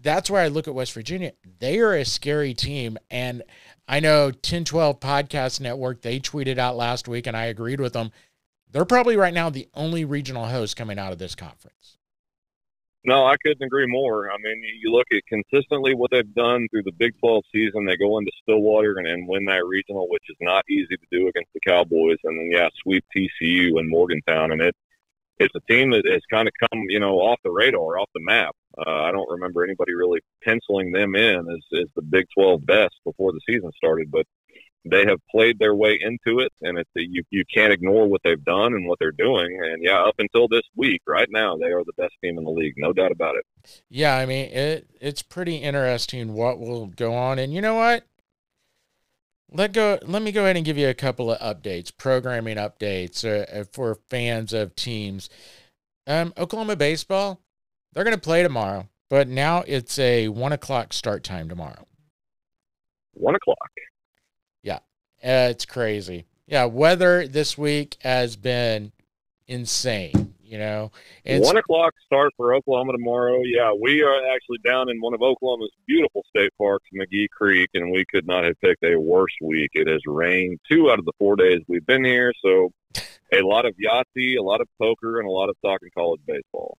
[0.00, 1.32] that's where I look at West Virginia.
[1.58, 2.96] They are a scary team.
[3.10, 3.42] And
[3.88, 8.12] I know 1012 Podcast Network, they tweeted out last week, and I agreed with them
[8.70, 11.97] they're probably right now the only regional host coming out of this conference.
[13.04, 14.30] No, I couldn't agree more.
[14.30, 17.86] I mean, you look at consistently what they've done through the Big 12 season.
[17.86, 21.28] They go into Stillwater and, and win that regional, which is not easy to do
[21.28, 22.18] against the Cowboys.
[22.24, 24.52] And then, yeah, sweep TCU and Morgantown.
[24.52, 24.74] And it
[25.38, 28.20] it's a team that has kind of come, you know, off the radar, off the
[28.20, 28.54] map.
[28.76, 32.94] Uh, I don't remember anybody really penciling them in as, as the Big 12 best
[33.04, 34.10] before the season started.
[34.10, 34.26] But
[34.90, 38.44] they have played their way into it, and it's you you can't ignore what they've
[38.44, 39.58] done and what they're doing.
[39.62, 42.50] And yeah, up until this week, right now, they are the best team in the
[42.50, 43.44] league, no doubt about it.
[43.88, 44.88] Yeah, I mean it.
[45.00, 48.04] It's pretty interesting what will go on, and you know what?
[49.50, 49.98] Let go.
[50.04, 53.64] Let me go ahead and give you a couple of updates, programming updates uh, uh
[53.72, 55.30] for fans of teams.
[56.06, 57.40] Um, Oklahoma baseball,
[57.92, 61.86] they're going to play tomorrow, but now it's a one o'clock start time tomorrow.
[63.12, 63.58] One o'clock.
[65.22, 66.26] Uh, it's crazy.
[66.46, 68.92] Yeah, weather this week has been
[69.46, 70.34] insane.
[70.42, 70.92] You know,
[71.24, 73.42] it's, one o'clock start for Oklahoma tomorrow.
[73.44, 77.92] Yeah, we are actually down in one of Oklahoma's beautiful state parks, McGee Creek, and
[77.92, 79.72] we could not have picked a worse week.
[79.74, 82.70] It has rained two out of the four days we've been here, so
[83.30, 86.78] a lot of Yahtzee, a lot of poker, and a lot of talking college baseball.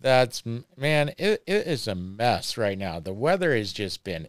[0.00, 0.42] That's
[0.76, 2.98] man, it, it is a mess right now.
[2.98, 4.26] The weather has just been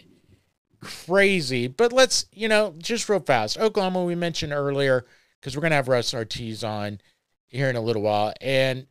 [0.85, 1.67] crazy.
[1.67, 3.57] But let's, you know, just real fast.
[3.57, 5.05] Oklahoma, we mentioned earlier,
[5.39, 7.01] because we're going to have Russ Ortiz on
[7.47, 8.33] here in a little while.
[8.39, 8.87] And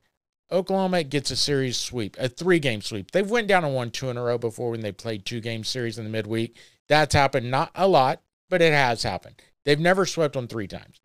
[0.51, 3.11] Oklahoma gets a series sweep, a three game sweep.
[3.11, 5.65] They've went down and won two in a row before when they played two game
[5.65, 6.57] series in the midweek.
[6.89, 9.37] That's happened not a lot, but it has happened.
[9.65, 11.01] They've never swept on three times.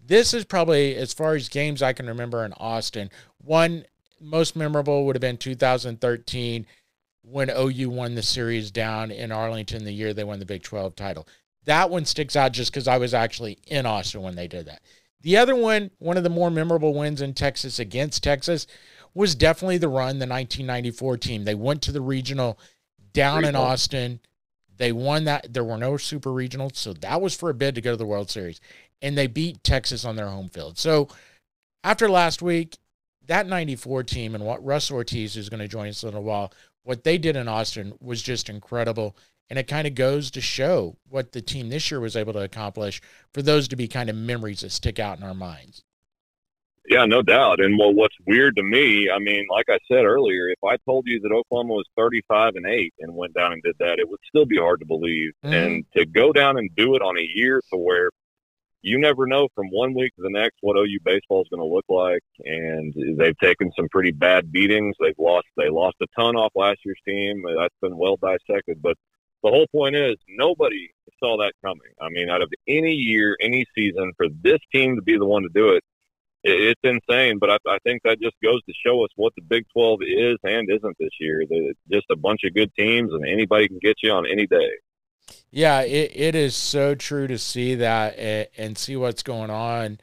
[0.00, 3.84] This is probably, as far as games I can remember in Austin, one
[4.20, 6.66] most memorable would have been 2013
[7.28, 10.94] when OU won the series down in Arlington the year they won the Big 12
[10.94, 11.26] title.
[11.64, 14.82] That one sticks out just because I was actually in Austin when they did that.
[15.22, 18.68] The other one, one of the more memorable wins in Texas against Texas,
[19.12, 21.44] was definitely the run, the 1994 team.
[21.44, 22.58] They went to the regional
[23.12, 24.20] down in Austin.
[24.76, 25.52] They won that.
[25.52, 28.06] There were no super regionals, so that was for a bid to go to the
[28.06, 28.60] World Series.
[29.02, 30.78] And they beat Texas on their home field.
[30.78, 31.08] So
[31.82, 32.76] after last week,
[33.26, 36.52] that 94 team and what Russ Ortiz, who's going to join us in a while,
[36.86, 39.16] what they did in Austin was just incredible.
[39.50, 42.42] And it kind of goes to show what the team this year was able to
[42.42, 43.00] accomplish
[43.32, 45.82] for those to be kind of memories that stick out in our minds.
[46.88, 47.60] Yeah, no doubt.
[47.60, 51.04] And well, what's weird to me, I mean, like I said earlier, if I told
[51.06, 54.20] you that Oklahoma was 35 and 8 and went down and did that, it would
[54.28, 55.32] still be hard to believe.
[55.44, 55.54] Mm-hmm.
[55.54, 58.10] And to go down and do it on a year to where
[58.86, 61.74] you never know from one week to the next what OU baseball is going to
[61.74, 62.22] look like.
[62.44, 64.94] And they've taken some pretty bad beatings.
[65.00, 65.48] They've lost.
[65.56, 67.42] They lost a ton off last year's team.
[67.58, 68.80] That's been well dissected.
[68.80, 68.96] But
[69.42, 71.90] the whole point is nobody saw that coming.
[72.00, 75.42] I mean, out of any year, any season, for this team to be the one
[75.42, 75.82] to do it,
[76.44, 77.38] it's insane.
[77.40, 80.36] But I, I think that just goes to show us what the Big 12 is
[80.44, 81.42] and isn't this year.
[81.48, 84.46] That it's just a bunch of good teams, and anybody can get you on any
[84.46, 84.70] day.
[85.50, 88.18] Yeah, it, it is so true to see that
[88.56, 89.98] and, see what's going on.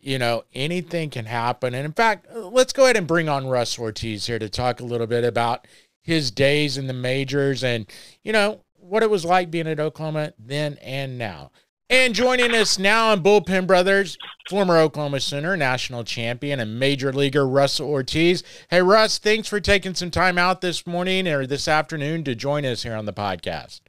[0.00, 1.74] you know, anything can happen.
[1.74, 4.84] And in fact, let's go ahead and bring on Russ Ortiz here to talk a
[4.84, 5.66] little bit about
[6.02, 7.86] his days in the majors and,
[8.22, 11.50] you know, what it was like being at Oklahoma then and now.
[11.90, 14.16] And joining us now on Bullpen Brothers,
[14.48, 18.44] former Oklahoma Sooner, national champion, and major leaguer Russ Ortiz.
[18.70, 22.64] Hey, Russ, thanks for taking some time out this morning or this afternoon to join
[22.64, 23.80] us here on the podcast.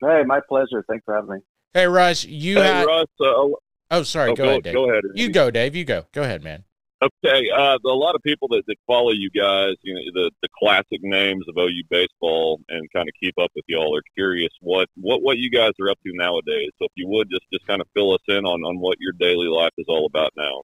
[0.00, 0.84] Hey, my pleasure.
[0.88, 1.38] Thanks for having me.
[1.74, 2.86] Hey, Russ, you hey, had.
[2.86, 3.48] Russ, uh,
[3.90, 4.30] oh, sorry.
[4.30, 4.74] oh, go, ahead, Dave.
[4.74, 5.02] Go ahead.
[5.14, 5.76] You go, Dave.
[5.76, 6.06] You go.
[6.12, 6.64] Go ahead, man.
[7.02, 10.48] Okay, uh, a lot of people that, that follow you guys, you know, the, the
[10.58, 14.86] classic names of OU baseball and kind of keep up with y'all are curious what,
[14.96, 16.68] what, what you guys are up to nowadays.
[16.78, 19.14] So if you would just, just kind of fill us in on, on what your
[19.18, 20.60] daily life is all about now.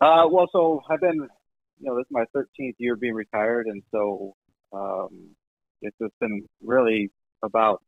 [0.00, 1.28] Uh, well, so I've been,
[1.80, 3.66] you know, this is my 13th year being retired.
[3.66, 4.34] And so,
[4.72, 5.34] um,
[5.82, 7.10] it's just been really
[7.42, 7.82] about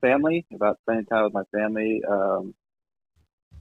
[0.00, 2.02] family, about spending time with my family.
[2.08, 2.54] Um,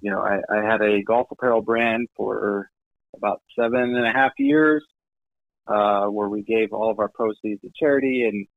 [0.01, 2.69] you know, I, I had a golf apparel brand for
[3.15, 4.83] about seven and a half years,
[5.67, 8.23] uh, where we gave all of our proceeds to charity.
[8.23, 8.47] And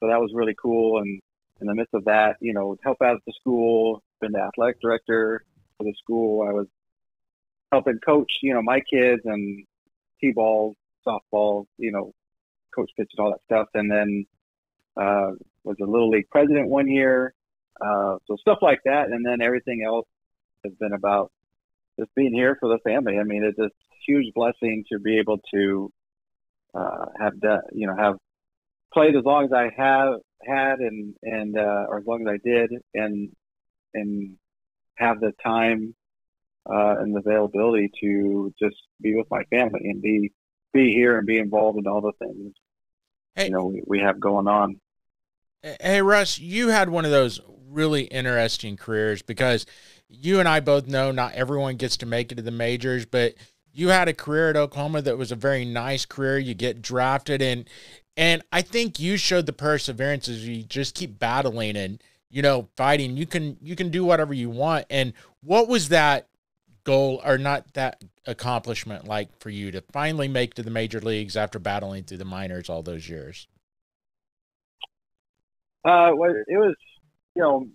[0.00, 0.98] so that was really cool.
[0.98, 1.20] And
[1.60, 4.80] in the midst of that, you know, help out at the school, been the athletic
[4.80, 5.44] director
[5.76, 6.46] for the school.
[6.48, 6.66] I was
[7.72, 9.64] helping coach, you know, my kids and
[10.20, 10.74] T-ball,
[11.06, 12.12] softball, you know,
[12.74, 13.68] coach pitches, all that stuff.
[13.74, 14.26] And then,
[14.96, 15.32] uh,
[15.64, 17.34] was a little league president one year.
[17.80, 19.08] Uh, so stuff like that.
[19.08, 20.06] And then everything else
[20.64, 21.32] has been about
[21.98, 23.18] just being here for the family.
[23.18, 23.70] I mean, it's a
[24.06, 25.92] huge blessing to be able to,
[26.74, 28.16] uh, have that, you know, have
[28.92, 32.48] played as long as I have had and, and, uh, or as long as I
[32.48, 33.30] did and,
[33.92, 34.36] and
[34.96, 35.94] have the time,
[36.66, 40.32] uh, and the availability to just be with my family and be,
[40.72, 42.54] be here and be involved in all the things,
[43.36, 43.46] Hey.
[43.46, 44.80] you know, we, we have going on.
[45.80, 49.64] Hey, Russ, you had one of those really interesting careers because
[50.10, 53.32] you and I both know not everyone gets to make it to the majors, but
[53.72, 56.36] you had a career at Oklahoma that was a very nice career.
[56.36, 57.68] You get drafted and
[58.14, 62.68] and I think you showed the perseverance as you just keep battling and you know
[62.76, 63.16] fighting.
[63.16, 64.84] You can you can do whatever you want.
[64.90, 66.28] And what was that
[66.84, 71.38] goal or not that accomplishment like for you to finally make to the major leagues
[71.38, 73.48] after battling through the minors all those years?
[75.84, 76.74] Uh, it was,
[77.36, 77.66] you know,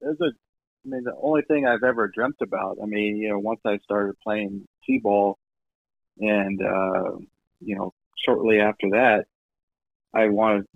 [0.00, 2.78] it was a, I mean, the only thing I've ever dreamt about.
[2.82, 5.38] I mean, you know, once I started playing t-ball
[6.18, 7.16] and, uh,
[7.60, 9.24] you know, shortly after that,
[10.14, 10.66] I wanted,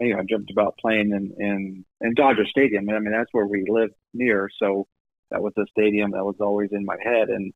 [0.00, 2.88] you know, I dreamt about playing in, in, in Dodger Stadium.
[2.90, 4.48] I mean, that's where we live near.
[4.58, 4.86] So
[5.30, 7.28] that was a stadium that was always in my head.
[7.28, 7.52] And,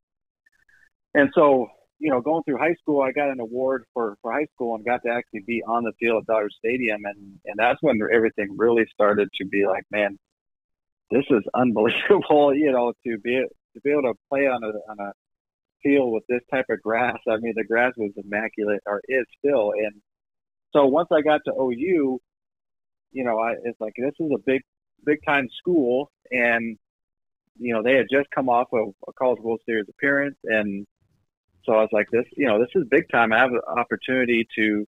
[1.14, 4.46] and so, you know, going through high school, I got an award for, for high
[4.54, 7.04] school and got to actually be on the field at Dodger Stadium.
[7.04, 10.18] And, and that's when everything really started to be like, man,
[11.10, 13.42] this is unbelievable, you know, to be,
[13.74, 15.12] to be able to play on a, on a
[15.82, 17.16] field with this type of grass.
[17.28, 19.72] I mean, the grass was immaculate or is still.
[19.72, 20.02] And
[20.74, 22.18] so once I got to OU,
[23.12, 24.60] you know, I, it's like, this is a big,
[25.04, 26.10] big time school.
[26.30, 26.76] And,
[27.58, 30.86] you know, they had just come off of a College World Series appearance and,
[31.66, 33.32] so I was like, this, you know, this is big time.
[33.32, 34.86] I have an opportunity to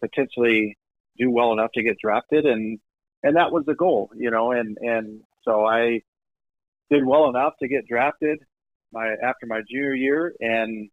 [0.00, 0.76] potentially
[1.16, 2.44] do well enough to get drafted.
[2.44, 2.80] And,
[3.22, 6.00] and that was the goal, you know, and, and so I
[6.90, 8.40] did well enough to get drafted
[8.92, 10.34] my, after my junior year.
[10.40, 10.90] And,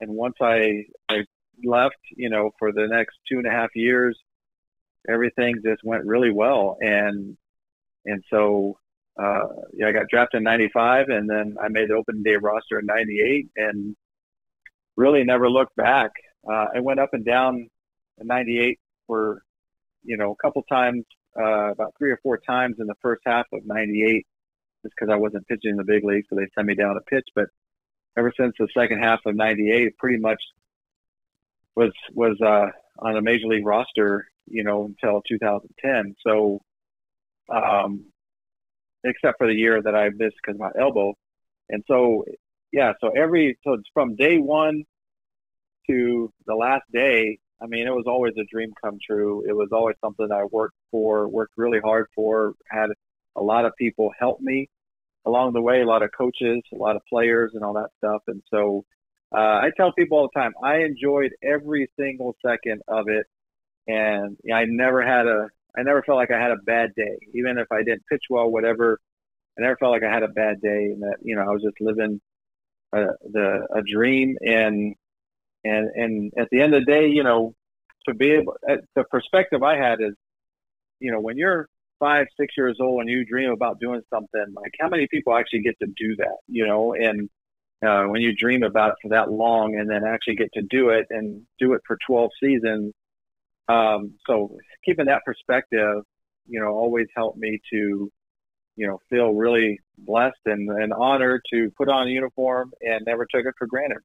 [0.00, 1.24] and once I, I
[1.64, 4.18] left, you know, for the next two and a half years,
[5.08, 6.76] everything just went really well.
[6.80, 7.38] And,
[8.04, 8.78] and so,
[9.20, 12.78] uh, yeah, I got drafted in 95 and then I made the open day roster
[12.78, 13.96] in 98 and,
[15.00, 16.10] really never looked back.
[16.48, 17.68] Uh, I went up and down
[18.20, 19.42] in 98 for,
[20.04, 21.04] you know, a couple times,
[21.38, 24.26] uh, about three or four times in the first half of 98,
[24.82, 26.24] just because I wasn't pitching in the big league.
[26.28, 27.26] So they sent me down to pitch.
[27.34, 27.46] But
[28.16, 30.42] ever since the second half of 98, pretty much
[31.74, 32.66] was, was, uh,
[32.98, 36.14] on a major league roster, you know, until 2010.
[36.26, 36.60] So,
[37.48, 38.04] um,
[39.02, 41.14] except for the year that I missed because my elbow.
[41.70, 42.24] And so,
[42.70, 44.84] yeah, so every, so it's from day one
[45.88, 49.44] to the last day, I mean, it was always a dream come true.
[49.46, 52.90] It was always something I worked for, worked really hard for, had
[53.36, 54.68] a lot of people help me
[55.26, 58.22] along the way, a lot of coaches, a lot of players and all that stuff.
[58.28, 58.84] And so,
[59.32, 63.26] uh, I tell people all the time, I enjoyed every single second of it.
[63.86, 67.58] And I never had a, I never felt like I had a bad day, even
[67.58, 68.98] if I didn't pitch well, whatever.
[69.58, 71.62] I never felt like I had a bad day and that, you know, I was
[71.62, 72.20] just living
[72.92, 74.94] a, the, a dream and,
[75.64, 77.54] and and at the end of the day, you know,
[78.08, 78.56] to be able,
[78.94, 80.14] the perspective I had is,
[81.00, 84.72] you know, when you're five, six years old and you dream about doing something, like
[84.80, 86.94] how many people actually get to do that, you know?
[86.94, 87.28] And
[87.86, 90.88] uh, when you dream about it for that long and then actually get to do
[90.90, 92.92] it and do it for 12 seasons.
[93.68, 96.02] Um, so keeping that perspective,
[96.46, 98.10] you know, always helped me to,
[98.76, 103.26] you know, feel really blessed and, and honored to put on a uniform and never
[103.30, 103.98] took it for granted.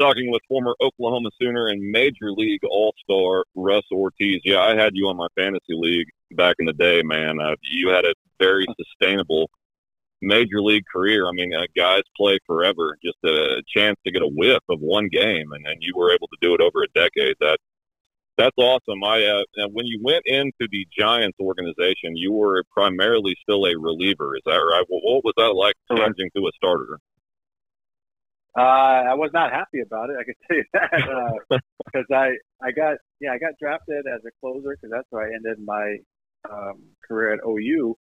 [0.00, 4.40] Talking with former Oklahoma Sooner and Major League All Star Russ Ortiz.
[4.44, 7.40] Yeah, I had you on my fantasy league back in the day, man.
[7.40, 9.50] Uh, you had a very sustainable
[10.22, 11.26] major league career.
[11.28, 12.96] I mean, uh, guys play forever.
[13.04, 16.28] Just a chance to get a whiff of one game, and then you were able
[16.28, 17.34] to do it over a decade.
[17.40, 17.58] That
[18.36, 19.02] that's awesome.
[19.02, 24.36] I uh, when you went into the Giants organization, you were primarily still a reliever.
[24.36, 24.84] Is that right?
[24.88, 27.00] Well, what was that like changing to a starter?
[28.56, 28.60] Uh,
[29.10, 30.16] I was not happy about it.
[30.18, 32.30] I can tell you that because uh, I
[32.62, 35.96] I got yeah I got drafted as a closer because that's where I ended my
[36.50, 37.96] um, career at OU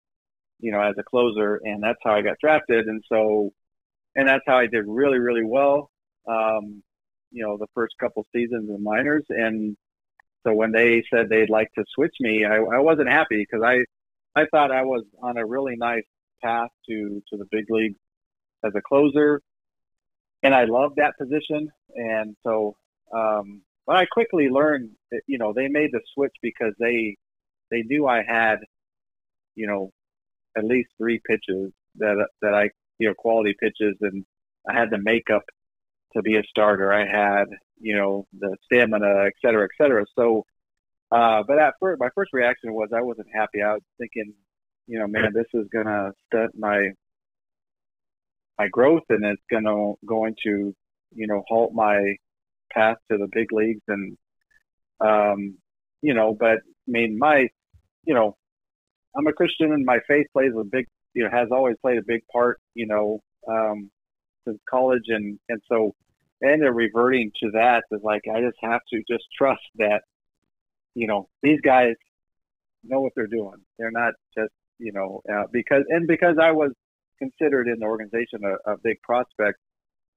[0.61, 2.87] you know, as a closer, and that's how I got drafted.
[2.87, 3.51] And so,
[4.15, 5.91] and that's how I did really, really well.
[6.29, 6.83] Um,
[7.31, 9.77] you know, the first couple seasons in minors, and
[10.45, 13.79] so when they said they'd like to switch me, I, I wasn't happy because I,
[14.41, 16.05] I thought I was on a really nice
[16.43, 17.99] path to to the big leagues
[18.65, 19.41] as a closer,
[20.47, 21.73] and I love that position.
[21.97, 22.77] And so,
[23.13, 27.17] um, but I quickly learned that you know they made the switch because they
[27.71, 28.59] they knew I had
[29.57, 29.91] you know
[30.57, 34.25] at least three pitches that that I you know quality pitches, and
[34.69, 35.43] I had the makeup
[36.15, 36.93] to be a starter.
[36.93, 37.47] I had
[37.81, 40.05] you know the stamina, et cetera, et cetera.
[40.17, 40.45] So,
[41.11, 43.63] uh, but at first, my first reaction was I wasn't happy.
[43.63, 44.33] I was thinking,
[44.87, 46.91] you know, man, this is gonna stunt my
[48.59, 50.75] my growth, and it's gonna going to
[51.15, 52.17] you know halt my
[52.73, 54.17] path to the big leagues, and
[55.01, 55.57] um,
[56.03, 57.49] you know, but I mean, my
[58.07, 58.37] you know,
[59.17, 62.03] I'm a Christian and my faith plays a big, you know, has always played a
[62.07, 63.91] big part, you know, um,
[64.47, 65.05] since college.
[65.09, 65.95] And, and so,
[66.41, 70.03] and they're reverting to that is like, I just have to just trust that,
[70.95, 71.95] you know, these guys
[72.85, 73.59] know what they're doing.
[73.79, 76.73] They're not just, you know, uh, because, and because I was
[77.19, 79.59] considered in the organization a, a big prospect,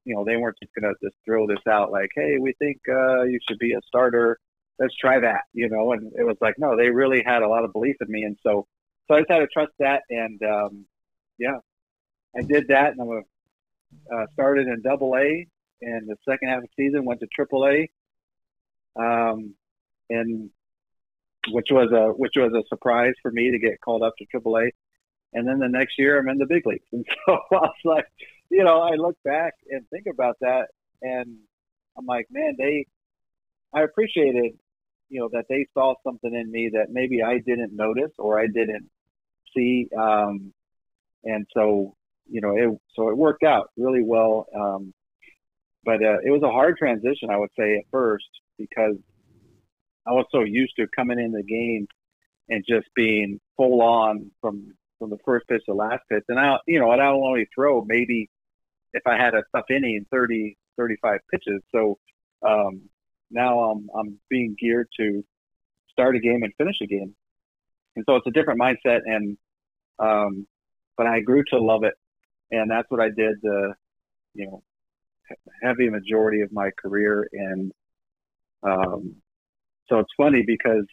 [0.06, 2.78] you know, they weren't just going to just throw this out like, Hey, we think,
[2.89, 4.39] uh, you should be a starter.
[4.80, 7.66] Let's try that, you know, and it was like, no, they really had a lot
[7.66, 8.24] of belief in me.
[8.24, 8.66] And so,
[9.10, 10.86] so I just had to trust that, and um,
[11.39, 11.58] yeah,
[12.38, 15.47] I did that, and I uh, started in Double A,
[15.82, 17.89] and the second half of the season went to Triple A,
[19.02, 19.56] um,
[20.10, 20.50] and
[21.52, 24.58] which was a which was a surprise for me to get called up to Triple
[24.58, 24.72] A,
[25.34, 28.05] and then the next year I'm in the big leagues, and so I was like,
[28.49, 30.67] you know, I look back and think about that,
[31.01, 31.38] and
[31.97, 32.86] I'm like, man, they,
[33.73, 34.53] I appreciated
[35.09, 38.45] you know that they saw something in me that maybe I didn't notice or I
[38.45, 38.89] didn't
[39.55, 39.88] see.
[39.97, 40.53] Um,
[41.23, 41.95] and so,
[42.30, 44.45] you know, it, so it worked out really well.
[44.55, 44.93] Um,
[45.84, 48.27] but uh, it was a hard transition, I would say, at first
[48.57, 48.95] because
[50.07, 51.88] I was so used to coming in the game
[52.49, 56.24] and just being full on from from the first pitch to last pitch.
[56.30, 58.30] And I, you know, and I'll only throw maybe
[58.93, 61.62] if I had a tough inning, 30, 35 pitches.
[61.72, 61.97] So
[62.45, 62.89] um,
[63.32, 65.24] now I'm I'm being geared to
[65.91, 67.16] start a game and finish a game
[67.95, 69.38] and so it's a different mindset and
[70.00, 70.47] um,
[70.97, 71.93] but I grew to love it
[72.52, 73.74] and that's what I did the
[74.34, 74.64] you know
[75.62, 77.72] heavy majority of my career and
[78.64, 79.16] um,
[79.88, 80.86] so it's funny because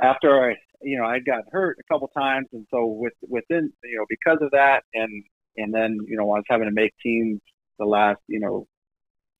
[0.00, 3.96] after I you know I got hurt a couple times and so with within you
[3.96, 5.24] know because of that and
[5.56, 7.40] and then you know I was having to make teams
[7.78, 8.66] the last you know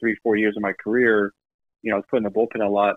[0.01, 1.33] three four years of my career
[1.83, 2.97] you know I was putting the bullpen a lot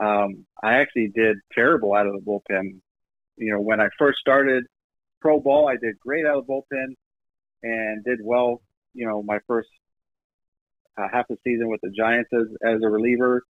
[0.00, 2.80] um, I actually did terrible out of the bullpen.
[3.36, 4.64] You know, when I first started
[5.20, 6.94] pro ball, I did great out of the bullpen
[7.62, 8.62] and did well.
[8.94, 9.68] You know, my first
[10.98, 13.42] uh, half the season with the Giants as, as a reliever.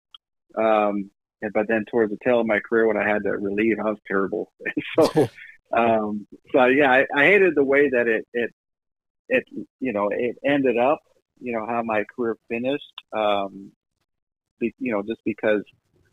[0.56, 1.10] Um,
[1.42, 3.90] and, but then towards the tail of my career, when I had to relieve, I
[3.90, 4.52] was terrible.
[4.98, 5.28] so,
[5.76, 8.50] um, so yeah, I, I hated the way that it, it,
[9.28, 9.44] it,
[9.78, 11.00] you know, it ended up,
[11.40, 12.92] you know, how my career finished.
[13.12, 13.72] Um,
[14.60, 15.62] be, you know, just because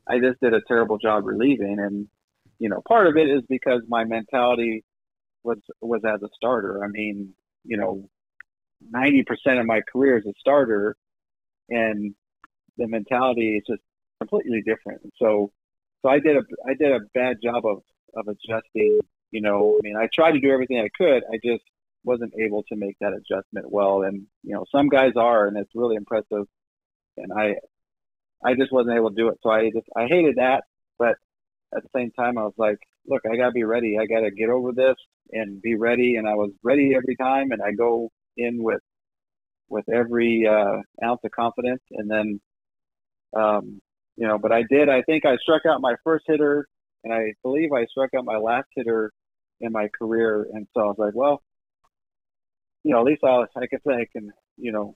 [0.08, 1.78] I just did a terrible job relieving.
[1.80, 2.08] And,
[2.60, 4.84] you know, part of it is because my mentality
[5.44, 6.84] was, was as a starter.
[6.84, 8.10] I mean, you know,
[8.94, 9.26] 90%
[9.60, 10.96] of my career as a starter
[11.70, 12.16] and
[12.78, 13.82] the mentality is just
[14.20, 15.02] completely different.
[15.04, 15.52] And So,
[16.02, 17.82] so I did a, I did a bad job of,
[18.16, 19.00] of adjusting,
[19.32, 21.24] you know, I mean, I tried to do everything I could.
[21.32, 21.64] I just
[22.04, 24.04] wasn't able to make that adjustment well.
[24.04, 26.46] And, you know, some guys are, and it's really impressive.
[27.18, 27.56] And I,
[28.44, 29.40] I just wasn't able to do it.
[29.44, 30.64] So I just I hated that,
[30.98, 31.16] but
[31.76, 33.98] at the same time I was like, look, I got to be ready.
[34.00, 34.96] I got to get over this
[35.32, 36.16] and be ready.
[36.16, 37.52] And I was ready every time.
[37.52, 38.82] And I go in with,
[39.70, 41.82] with every uh, ounce of confidence.
[41.92, 42.40] And then,
[43.36, 43.82] um,
[44.18, 44.90] you know, but I did.
[44.90, 46.68] I think I struck out my first hitter,
[47.04, 49.12] and I believe I struck out my last hitter
[49.62, 50.48] in my career.
[50.54, 51.42] And so I was like, well,
[52.84, 54.96] you know, at least I, I can say I can, you know,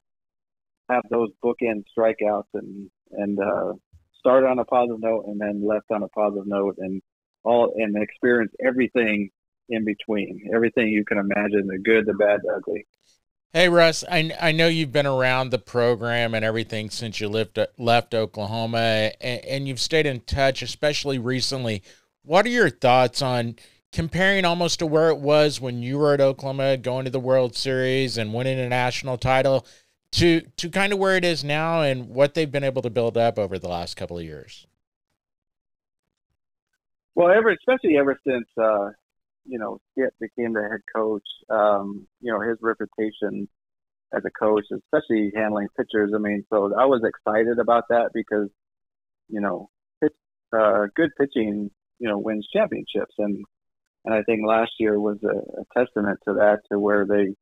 [0.89, 3.73] have those bookend strikeouts and and uh,
[4.17, 7.01] start on a positive note and then left on a positive note and
[7.43, 9.29] all and experience everything
[9.69, 12.85] in between, everything you can imagine, the good, the bad, the ugly.
[13.53, 17.59] Hey Russ, I, I know you've been around the program and everything since you left
[17.77, 21.83] left Oklahoma, and, and you've stayed in touch, especially recently.
[22.23, 23.57] What are your thoughts on
[23.91, 27.53] comparing almost to where it was when you were at Oklahoma, going to the World
[27.57, 29.67] Series and winning a national title,
[30.13, 33.17] to to kind of where it is now and what they've been able to build
[33.17, 34.65] up over the last couple of years?
[37.15, 38.91] Well, ever especially ever since uh,
[39.45, 43.47] you know Skip became the head coach, um, you know his reputation
[44.13, 46.11] as a coach, especially handling pitchers.
[46.15, 48.49] I mean, so I was excited about that because
[49.29, 49.69] you know
[50.01, 50.13] pitch,
[50.57, 53.43] uh, good pitching, you know, wins championships, and
[54.05, 57.35] and I think last year was a, a testament to that, to where they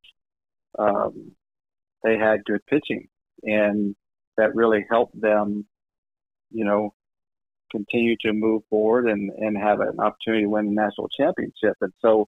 [0.77, 1.31] um,
[2.03, 3.07] they had good pitching,
[3.43, 3.95] and
[4.37, 5.65] that really helped them,
[6.51, 6.93] you know,
[7.71, 11.75] continue to move forward and, and have an opportunity to win the national championship.
[11.81, 12.27] And so,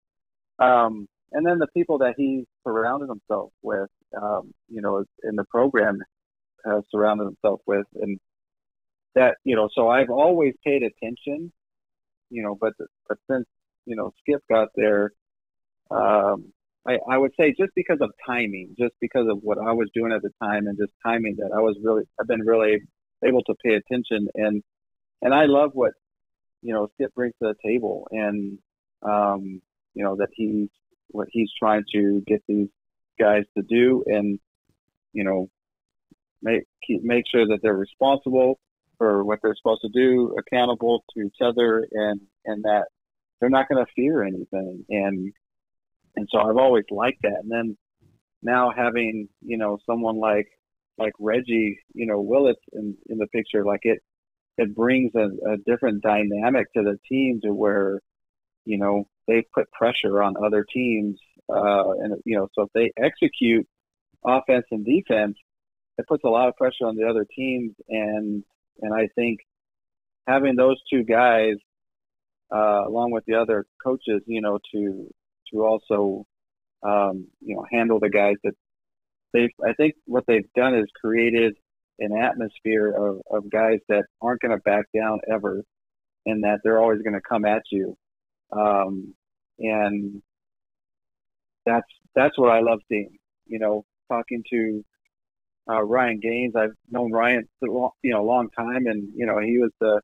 [0.60, 3.90] um, and then the people that he surrounded himself with,
[4.22, 6.00] um, you know, in the program,
[6.66, 8.20] has surrounded himself with, and
[9.16, 11.52] that, you know, so I've always paid attention,
[12.30, 12.74] you know, but
[13.08, 13.46] but since
[13.86, 15.12] you know Skip got there,
[15.90, 16.54] um,
[16.88, 20.12] I, I would say just because of timing, just because of what I was doing
[20.12, 22.78] at the time, and just timing that I was really, I've been really
[23.24, 24.64] able to pay attention, and
[25.22, 25.94] and I love what
[26.62, 28.58] you know Skip brings to the table, and
[29.04, 29.62] um,
[29.94, 30.70] you know that he's
[31.10, 32.70] what he's trying to get these
[33.20, 34.40] guys to do, and
[35.14, 35.50] you know
[36.42, 38.60] make keep, make sure that they're responsible
[38.98, 42.86] for what they're supposed to do, accountable to each other, and and that
[43.40, 45.34] they're not going to fear anything, and
[46.16, 47.40] and so I've always liked that.
[47.44, 47.78] And then
[48.44, 50.48] now having you know someone like
[50.98, 54.00] like Reggie, you know Willits in in the picture, like it
[54.62, 58.00] it brings a, a different dynamic to the team to where
[58.66, 62.92] you know they put pressure on other teams, uh, and you know so if they
[63.02, 63.68] execute
[64.26, 65.38] offense and defense,
[65.98, 68.44] it puts a lot of pressure on the other teams, and
[68.82, 69.40] and I think
[70.28, 71.56] having those two guys
[72.54, 75.10] uh, along with the other coaches, you know, to
[75.52, 76.26] to also,
[76.84, 78.54] um, you know, handle the guys that
[79.34, 81.56] they've, I think what they've done is created
[82.00, 85.64] an atmosphere of, of guys that aren't going to back down ever
[86.26, 87.96] and that they're always going to come at you.
[88.52, 89.14] Um,
[89.60, 90.22] and
[91.66, 94.84] that's, that's what I love seeing, you know, talking to,
[95.70, 96.56] uh, Ryan Gaines.
[96.56, 99.72] I've known Ryan for long, you know, a long time and, you know, he was
[99.80, 100.02] the,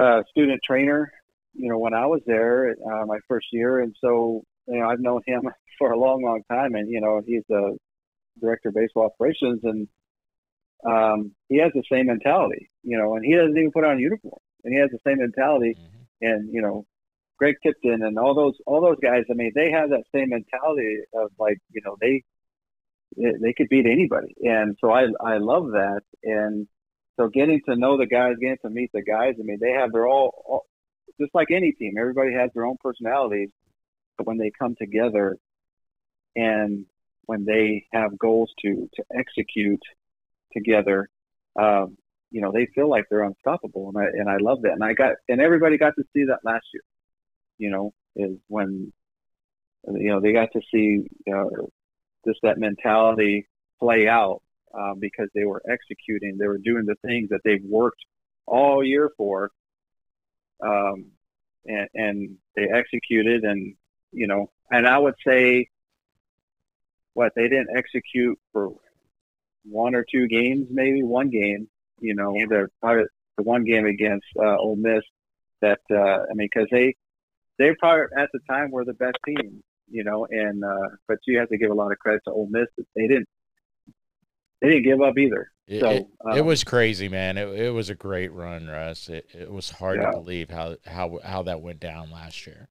[0.00, 1.10] uh, student trainer
[1.54, 3.80] you know, when I was there, uh, my first year.
[3.80, 5.42] And so, you know, I've known him
[5.78, 6.74] for a long, long time.
[6.74, 7.76] And, you know, he's the
[8.40, 9.88] director of baseball operations and,
[10.86, 14.00] um, he has the same mentality, you know, and he doesn't even put on a
[14.00, 15.76] uniform and he has the same mentality.
[15.76, 15.96] Mm-hmm.
[16.22, 16.86] And, you know,
[17.38, 20.98] Greg Tipton and all those, all those guys, I mean, they have that same mentality
[21.14, 22.22] of like, you know, they,
[23.16, 24.34] they could beat anybody.
[24.42, 26.02] And so I, I love that.
[26.22, 26.68] And,
[27.20, 29.92] so getting to know the guys, getting to meet the guys, I mean, they have
[29.92, 30.66] their all, all
[31.20, 33.50] just like any team, everybody has their own personalities,
[34.16, 35.36] but when they come together
[36.34, 36.86] and
[37.26, 39.82] when they have goals to to execute
[40.52, 41.08] together,
[41.58, 41.96] um,
[42.30, 44.72] you know, they feel like they're unstoppable, and I and I love that.
[44.72, 46.82] And I got and everybody got to see that last year.
[47.58, 48.92] You know, is when
[49.86, 51.00] you know they got to see
[51.32, 51.66] uh,
[52.26, 53.48] just that mentality
[53.80, 54.42] play out
[54.78, 58.04] uh, because they were executing, they were doing the things that they've worked
[58.46, 59.50] all year for,
[60.64, 61.06] um,
[61.66, 63.74] and, and they executed and
[64.12, 65.68] you know and i would say
[67.14, 68.72] what they didn't execute for
[69.64, 71.68] one or two games maybe one game
[72.00, 72.68] you know the
[73.36, 75.02] the one game against uh, Ole Miss
[75.60, 76.94] that uh, I mean because they
[77.58, 81.38] they probably at the time were the best team you know and uh, but you
[81.38, 83.28] have to give a lot of credit to Ole Miss that they didn't
[84.60, 87.38] they didn't give up either it, so it, um, it, was crazy, man.
[87.38, 89.08] It, it was a great run, Russ.
[89.08, 90.10] It, it was hard Yeah.
[90.10, 92.68] to believe how, how how that went down last year.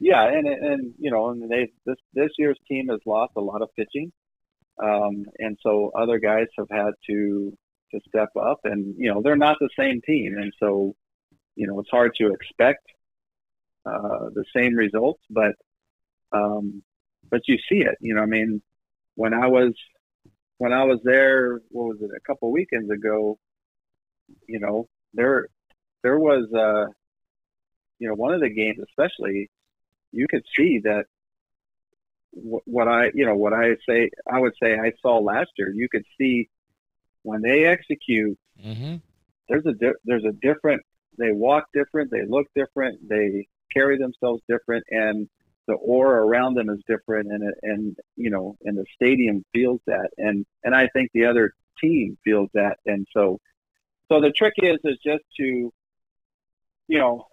[0.00, 3.60] Yeah, and and you know, and they this this year's team has lost a lot
[3.60, 4.12] of pitching,
[4.82, 7.56] um, and so other guys have had to
[7.92, 10.94] to step up, and you know they're not the same team, and so
[11.58, 12.86] you know, it's hard to expect
[13.84, 15.56] uh, the same results, but
[16.30, 16.84] um,
[17.28, 17.96] but you see it.
[18.00, 18.62] You know, I mean,
[19.16, 19.72] when I was
[20.58, 23.38] when I was there, what was it, a couple weekends ago?
[24.46, 25.48] You know, there
[26.04, 26.92] there was uh,
[27.98, 29.50] you know, one of the games especially,
[30.12, 31.06] you could see that
[32.32, 35.72] what I, you know, what I say, I would say I saw last year.
[35.74, 36.48] You could see
[37.22, 38.96] when they execute, Mm-hmm.
[39.48, 40.82] there's a di- there's a different.
[41.16, 42.10] They walk different.
[42.10, 43.08] They look different.
[43.08, 45.28] They carry themselves different, and
[45.68, 47.30] the aura around them is different.
[47.30, 51.26] And it, and you know, and the stadium feels that, and and I think the
[51.26, 53.38] other team feels that, and so
[54.10, 55.72] so the trick is is just to,
[56.88, 57.26] you know,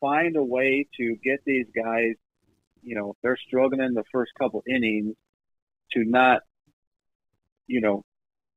[0.00, 2.14] find a way to get these guys,
[2.86, 5.16] you know, they're struggling in the first couple innings,
[5.92, 6.40] to not,
[7.66, 8.04] you know,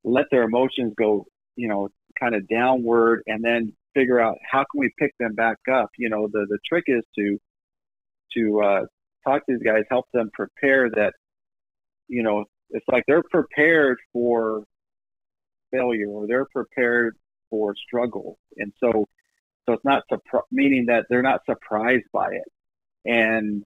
[0.04, 1.26] let their emotions go,
[1.56, 5.58] you know, kind of downward and then figure out how can we pick them back
[5.70, 5.90] up.
[5.98, 7.38] You know, the, the trick is to,
[8.34, 8.80] to, uh,
[9.26, 11.14] talk to these guys, help them prepare that,
[12.08, 14.62] you know, it's like they're prepared for
[15.72, 17.16] failure or they're prepared
[17.50, 18.38] for struggle.
[18.56, 19.06] And so,
[19.66, 22.48] so it's not surpri- meaning that they're not surprised by it.
[23.04, 23.64] And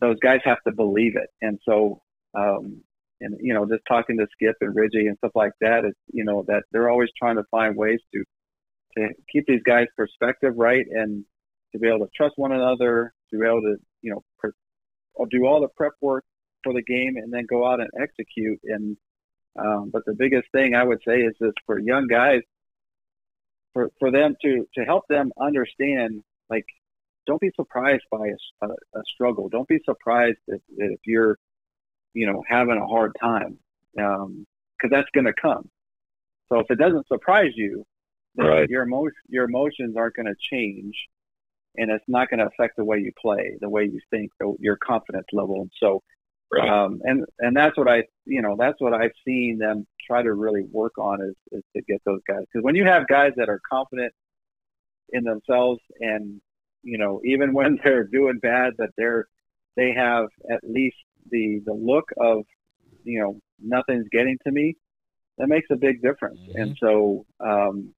[0.00, 1.30] those guys have to believe it.
[1.40, 2.02] And so,
[2.34, 2.82] um,
[3.20, 6.24] and you know, just talking to Skip and Reggie and stuff like that, it's you
[6.24, 8.24] know that they're always trying to find ways to
[8.96, 11.24] to keep these guys' perspective right and
[11.72, 14.22] to be able to trust one another, to be able to you know
[15.30, 16.24] do all the prep work
[16.62, 18.60] for the game and then go out and execute.
[18.64, 18.96] And
[19.58, 22.42] um, but the biggest thing I would say is this for young guys,
[23.72, 26.66] for for them to to help them understand like
[27.28, 28.68] don't be surprised by a, a,
[29.00, 29.48] a struggle.
[29.48, 31.38] Don't be surprised if, if you're
[32.14, 33.58] you know, having a hard time,
[33.94, 34.46] because um,
[34.90, 35.68] that's going to come.
[36.48, 37.84] So if it doesn't surprise you,
[38.36, 38.68] Right.
[38.68, 40.94] your emo- your emotions aren't going to change,
[41.76, 44.54] and it's not going to affect the way you play, the way you think, the,
[44.60, 45.62] your confidence level.
[45.62, 46.02] And so,
[46.52, 46.68] Right.
[46.68, 50.32] um, and and that's what I, you know, that's what I've seen them try to
[50.32, 52.44] really work on is is to get those guys.
[52.52, 54.12] Because when you have guys that are confident
[55.10, 56.40] in themselves, and
[56.82, 59.26] you know, even when they're doing bad, that they're
[59.76, 60.96] they have at least
[61.30, 62.44] the the look of
[63.04, 64.76] you know nothing's getting to me
[65.38, 66.40] that makes a big difference.
[66.48, 66.62] Mhm.
[66.62, 67.94] and so um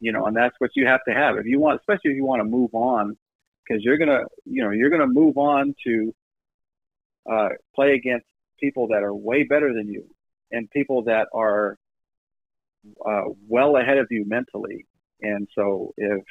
[0.00, 1.36] you know and that's what you have to have.
[1.38, 3.16] If you want especially if you want to move on
[3.66, 6.14] because you're gonna you know you're gonna move on to
[7.30, 8.26] uh play against
[8.60, 10.04] people that are way better than you
[10.52, 11.76] and people that are
[13.06, 14.86] uh well ahead of you mentally.
[15.22, 16.22] And so if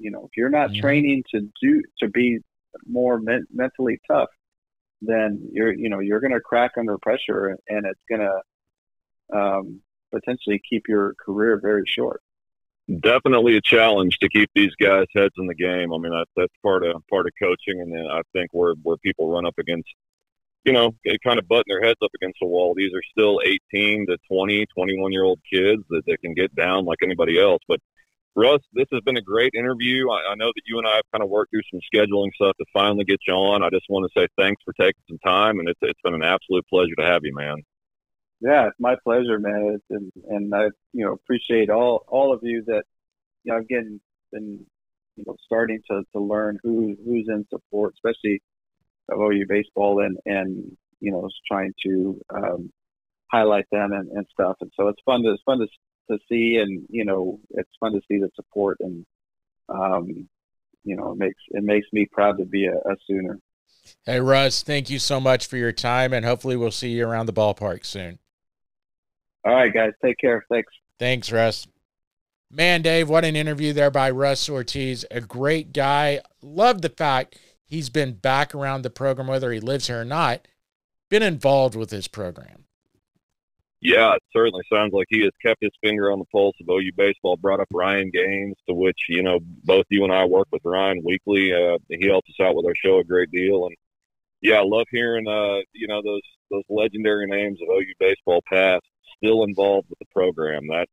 [0.00, 0.80] you know if you're not Mhm.
[0.80, 2.38] training to do to be
[2.86, 4.30] more men- mentally tough
[5.02, 8.40] then you're you know you're going to crack under pressure and it's going to
[9.32, 9.80] um,
[10.12, 12.20] potentially keep your career very short.
[13.00, 15.92] definitely a challenge to keep these guys heads in the game.
[15.92, 18.96] I mean, that's that's part of part of coaching, and then I think where where
[18.98, 19.88] people run up against,
[20.64, 22.74] you know, they kind of button their heads up against the wall.
[22.74, 23.40] These are still
[23.72, 27.62] 18 to 20, 21 year old kids that, that can get down like anybody else.
[27.68, 27.80] But
[28.36, 30.08] Russ, this has been a great interview.
[30.08, 32.56] I, I know that you and I have kind of worked through some scheduling stuff
[32.58, 33.62] to finally get you on.
[33.62, 36.22] I just want to say thanks for taking some time, and it's it's been an
[36.22, 37.62] absolute pleasure to have you, man.
[38.40, 39.78] Yeah, it's my pleasure, man.
[39.90, 42.84] And and I you know appreciate all all of you that
[43.44, 44.00] you know I've been
[44.32, 48.40] you know starting to to learn who who's in support, especially
[49.10, 52.70] of OU baseball, and and you know trying to um,
[53.30, 54.56] highlight them and, and stuff.
[54.60, 55.66] And so it's fun to it's fun to
[56.10, 59.04] to see, and you know it's fun to see the support, and
[59.68, 60.28] um,
[60.84, 63.38] you know it makes it makes me proud to be a, a Sooner.
[64.04, 67.26] Hey, Russ, thank you so much for your time, and hopefully we'll see you around
[67.26, 68.18] the ballpark soon.
[69.44, 70.44] All right, guys, take care.
[70.50, 70.72] Thanks.
[70.98, 71.66] Thanks, Russ.
[72.50, 75.04] Man, Dave, what an interview there by Russ Ortiz.
[75.10, 76.20] A great guy.
[76.42, 80.46] Love the fact he's been back around the program, whether he lives here or not,
[81.08, 82.64] been involved with this program.
[83.82, 86.92] Yeah, it certainly sounds like he has kept his finger on the pulse of OU
[86.96, 87.36] baseball.
[87.38, 91.02] Brought up Ryan Gaines, to which you know both you and I work with Ryan
[91.04, 91.52] weekly.
[91.52, 93.76] Uh, he helps us out with our show a great deal, and
[94.42, 96.20] yeah, I love hearing uh, you know those
[96.50, 98.82] those legendary names of OU baseball past
[99.16, 100.66] still involved with the program.
[100.68, 100.86] That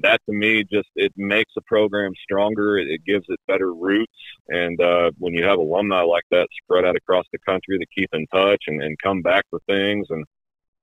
[0.00, 2.78] that to me just it makes the program stronger.
[2.78, 4.12] It, it gives it better roots,
[4.46, 8.10] and uh, when you have alumni like that spread out across the country that keep
[8.12, 10.24] in touch and, and come back for things and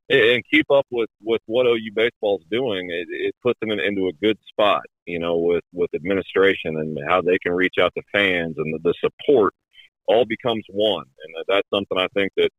[0.10, 3.80] and keep up with with what OU baseball is doing, it, it puts them in,
[3.80, 4.84] into a good spot.
[5.06, 8.80] You know, with with administration and how they can reach out to fans and the,
[8.84, 9.54] the support
[10.08, 12.50] all becomes one, and that's something I think that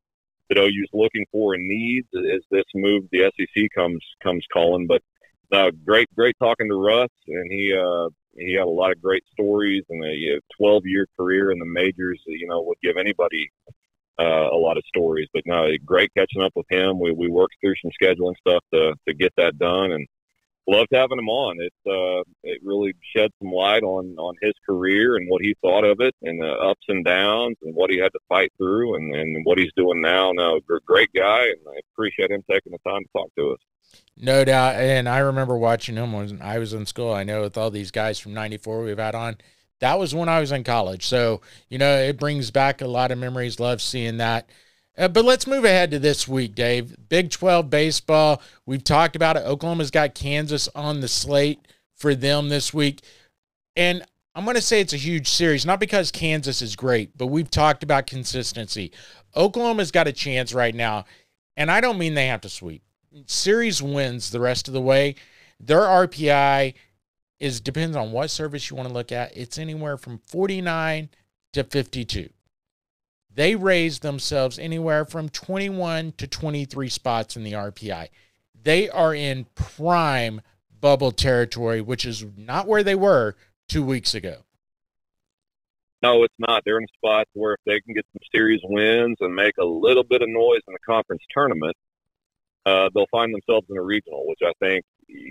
[0.48, 4.86] that OU's looking for and needs as this move the SEC comes comes calling.
[4.86, 5.02] But
[5.52, 9.24] uh, great, great talking to Russ, and he uh, He had a lot of great
[9.32, 12.20] stories and a 12 year career in the majors.
[12.26, 13.50] You know, would give anybody
[14.18, 15.28] uh, a lot of stories.
[15.32, 16.98] But no, great catching up with him.
[16.98, 20.06] We we worked through some scheduling stuff to to get that done, and
[20.68, 21.56] loved having him on.
[21.60, 25.84] It uh, it really shed some light on on his career and what he thought
[25.84, 29.14] of it, and the ups and downs, and what he had to fight through, and
[29.14, 30.32] and what he's doing now.
[30.32, 33.58] No, great guy, and I appreciate him taking the time to talk to us.
[34.16, 37.12] No doubt, and I remember watching him when I was in school.
[37.12, 39.38] I know with all these guys from '94 we've had on
[39.80, 41.06] that was when I was in college.
[41.06, 43.60] So, you know, it brings back a lot of memories.
[43.60, 44.48] Love seeing that.
[44.96, 46.96] Uh, but let's move ahead to this week, Dave.
[47.08, 48.40] Big 12 baseball.
[48.64, 49.40] We've talked about it.
[49.40, 51.60] Oklahoma's got Kansas on the slate
[51.94, 53.02] for them this week.
[53.76, 54.02] And
[54.34, 57.50] I'm going to say it's a huge series, not because Kansas is great, but we've
[57.50, 58.92] talked about consistency.
[59.34, 61.04] Oklahoma's got a chance right now,
[61.56, 62.82] and I don't mean they have to sweep.
[63.26, 65.14] Series wins the rest of the way.
[65.58, 66.74] Their RPI
[67.38, 69.36] is depends on what service you want to look at.
[69.36, 71.10] It's anywhere from 49
[71.52, 72.30] to 52.
[73.34, 78.08] They raise themselves anywhere from 21 to 23 spots in the RPI.
[78.62, 80.40] They are in prime
[80.80, 83.36] bubble territory, which is not where they were
[83.68, 84.38] two weeks ago.
[86.02, 86.62] No, it's not.
[86.64, 89.64] They're in a spot where if they can get some series wins and make a
[89.64, 91.76] little bit of noise in the conference tournament,
[92.64, 94.84] uh, they'll find themselves in a regional, which I think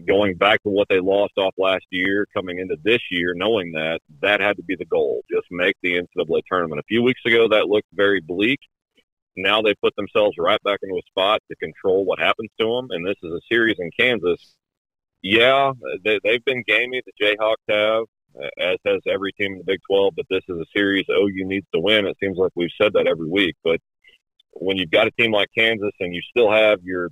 [0.08, 4.00] going back to what they lost off last year, coming into this year, knowing that
[4.22, 6.80] that had to be the goal, just make the NCAA tournament.
[6.80, 8.60] A few weeks ago, that looked very bleak.
[9.36, 12.88] Now they put themselves right back into a spot to control what happens to them.
[12.92, 14.56] And this is a series in Kansas.
[15.22, 15.74] Yeah,
[16.04, 17.02] they, they've been gamey.
[17.06, 18.04] The Jayhawks have,
[18.42, 20.14] uh, as has every team in the Big 12.
[20.16, 22.08] But this is a series oh, OU needs to win.
[22.08, 23.56] It seems like we've said that every week.
[23.64, 23.80] But
[24.54, 27.10] when you've got a team like Kansas and you still have your,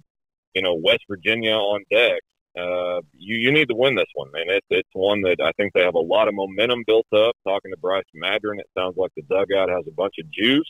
[0.53, 2.21] you know, West Virginia on deck,
[2.57, 5.73] uh, you, you need to win this one, and it's it's one that I think
[5.73, 7.35] they have a lot of momentum built up.
[7.47, 10.69] Talking to Bryce Madron, it sounds like the dugout has a bunch of juice,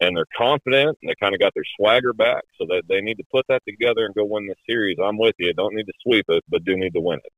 [0.00, 3.16] and they're confident, and they kind of got their swagger back, so that they need
[3.18, 4.98] to put that together and go win this series.
[5.02, 5.52] I'm with you.
[5.52, 7.32] Don't need to sweep it, but do need to win it.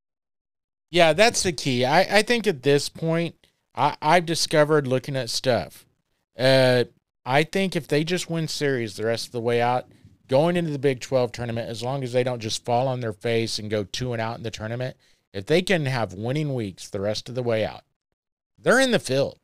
[0.91, 1.87] Yeah, that's the key.
[1.87, 3.35] I, I think at this point,
[3.75, 5.87] I, I've discovered looking at stuff.
[6.39, 6.85] Uh,
[7.25, 9.87] I think if they just win series the rest of the way out–
[10.33, 13.13] going into the Big 12 tournament, as long as they don't just fall on their
[13.13, 14.97] face and go two and out in the tournament,
[15.35, 17.83] if they can have winning weeks the rest of the way out,
[18.59, 19.39] they're in the field.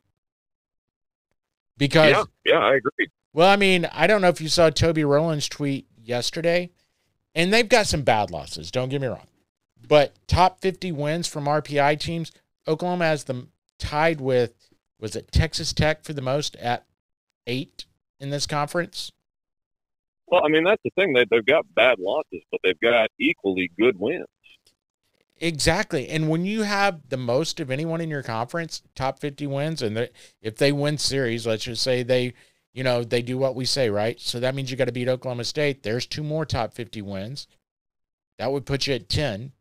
[1.77, 2.13] Because
[2.43, 3.07] yeah, yeah, I agree.
[3.33, 6.71] Well, I mean, I don't know if you saw Toby Rowland's tweet yesterday,
[7.35, 8.71] and they've got some bad losses.
[8.71, 9.27] Don't get me wrong,
[9.87, 12.31] but top 50 wins from RPI teams,
[12.67, 14.55] Oklahoma has them tied with
[14.99, 16.87] was it Texas Tech for the most at
[17.45, 17.85] eight
[18.19, 19.11] in this conference.
[20.31, 21.13] Well, I mean, that's the thing.
[21.13, 24.25] They, they've got bad losses, but they've got equally good wins.
[25.41, 26.09] Exactly.
[26.09, 30.09] And when you have the most of anyone in your conference, top 50 wins, and
[30.41, 32.33] if they win series, let's just say they,
[32.73, 34.19] you know, they do what we say, right?
[34.19, 35.83] So that means you got to beat Oklahoma State.
[35.83, 37.47] There's two more top 50 wins.
[38.37, 39.53] That would put you at 10.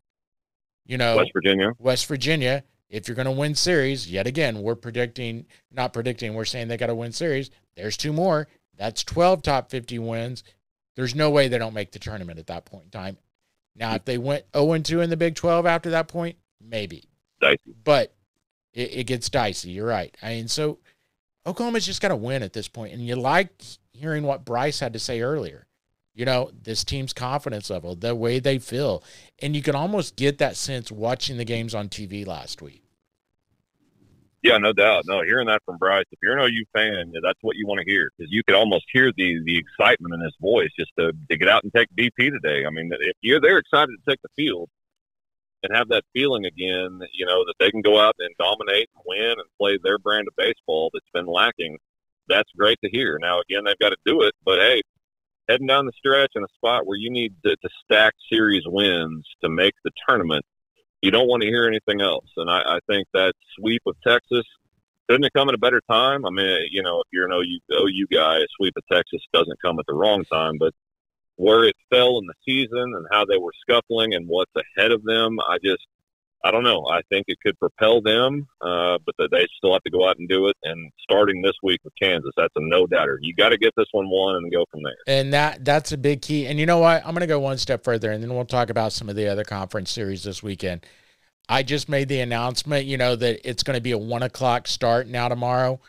[0.85, 1.73] You know, West Virginia.
[1.79, 2.65] West Virginia.
[2.89, 6.79] If you're going to win series, yet again, we're predicting, not predicting, we're saying they
[6.79, 7.51] got to win series.
[7.77, 8.49] There's two more.
[8.79, 10.43] That's 12 top 50 wins.
[10.99, 13.19] There's no way they don't make the tournament at that point in time.
[13.77, 17.05] Now, if they went 0 2 in the Big 12 after that point, maybe.
[17.41, 17.73] Dicey.
[17.85, 18.13] But
[18.73, 19.71] it, it gets dicey.
[19.71, 20.13] You're right.
[20.21, 20.81] I mean, so
[21.47, 22.95] Oklahoma's just got to win at this point.
[22.95, 25.69] And you like hearing what Bryce had to say earlier.
[26.17, 29.05] You know, this team's confidence level, the way they feel.
[29.41, 32.83] And you can almost get that sense watching the games on TV last week.
[34.43, 35.05] Yeah, no doubt.
[35.07, 37.91] No, hearing that from Bryce, if you're an OU fan, that's what you want to
[37.91, 41.37] hear because you could almost hear the the excitement in his voice just to, to
[41.37, 42.65] get out and take BP today.
[42.65, 44.71] I mean, if you're they're excited to take the field
[45.65, 49.03] and have that feeling again, you know, that they can go out and dominate and
[49.07, 51.77] win and play their brand of baseball that's been lacking.
[52.29, 53.19] That's great to hear.
[53.21, 54.83] Now, again, they've got to do it, but hey,
[55.49, 59.27] heading down the stretch in a spot where you need to, to stack series wins
[59.43, 60.45] to make the tournament
[61.03, 62.29] you don't want to hear anything else.
[62.37, 64.45] And I, I think that sweep of Texas
[65.09, 66.27] couldn't have come at a better time.
[66.27, 69.63] I mean, you know, if you're an OU, OU guy, a sweep of Texas doesn't
[69.63, 70.75] come at the wrong time, but
[71.37, 75.05] where it fell in the season and how they were scuffling and what's ahead of
[75.05, 75.87] them, I just,
[76.45, 76.87] I don't know.
[76.89, 80.29] I think it could propel them, uh, but they still have to go out and
[80.29, 80.57] do it.
[80.63, 83.19] And starting this week with Kansas, that's a no doubter.
[83.21, 84.97] You got to get this one won and go from there.
[85.07, 86.47] And that that's a big key.
[86.47, 87.03] And you know what?
[87.05, 89.27] I'm going to go one step further, and then we'll talk about some of the
[89.27, 90.87] other conference series this weekend.
[91.49, 94.69] I just made the announcement, you know, that it's going to be a one o'clock
[94.69, 95.81] start now tomorrow.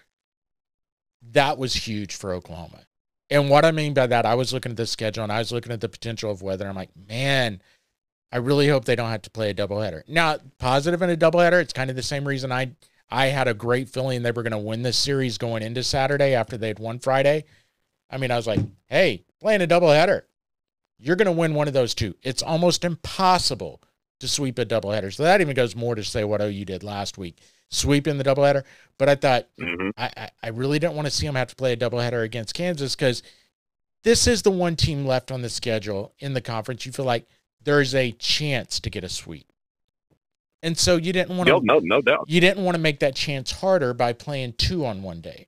[1.31, 2.85] That was huge for Oklahoma.
[3.29, 5.51] And what I mean by that, I was looking at the schedule and I was
[5.51, 6.67] looking at the potential of weather.
[6.67, 7.61] I'm like, man,
[8.31, 10.03] I really hope they don't have to play a doubleheader.
[10.07, 12.71] Now, positive in a doubleheader, it's kind of the same reason I
[13.11, 16.35] I had a great feeling they were going to win this series going into Saturday
[16.35, 17.45] after they'd won Friday.
[18.09, 20.21] I mean, I was like, hey, playing a doubleheader,
[20.99, 22.15] you're going to win one of those two.
[22.21, 23.81] It's almost impossible
[24.19, 25.13] to sweep a doubleheader.
[25.13, 28.63] So that even goes more to say what OU did last week, sweeping the doubleheader.
[28.97, 31.55] But I thought hmm I, I, I really didn't want to see them have to
[31.55, 33.23] play a doubleheader against Kansas because
[34.03, 36.85] this is the one team left on the schedule in the conference.
[36.85, 37.27] You feel like
[37.63, 39.45] there's a chance to get a sweep.
[40.61, 43.15] And so you didn't want to no, no doubt, you didn't want to make that
[43.15, 45.47] chance harder by playing two on one day.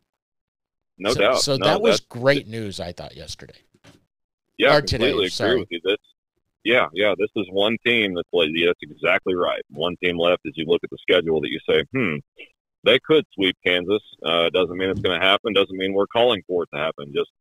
[0.97, 1.41] no so, doubt.
[1.41, 3.59] So No, that was great news, I thought, yesterday.
[4.57, 5.59] Yeah, Or today, completely agree sorry.
[5.59, 5.81] with you.
[5.83, 5.97] This,
[6.63, 9.61] yeah, yeah, this is one team that's like, yeah, that's exactly right.
[9.71, 12.17] One team left as you look at the schedule that you say, hmm,
[12.83, 14.01] they could sweep Kansas.
[14.23, 15.53] Uh, doesn't mean it's going to happen.
[15.53, 17.11] Doesn't mean we're calling for it to happen.
[17.13, 17.31] Just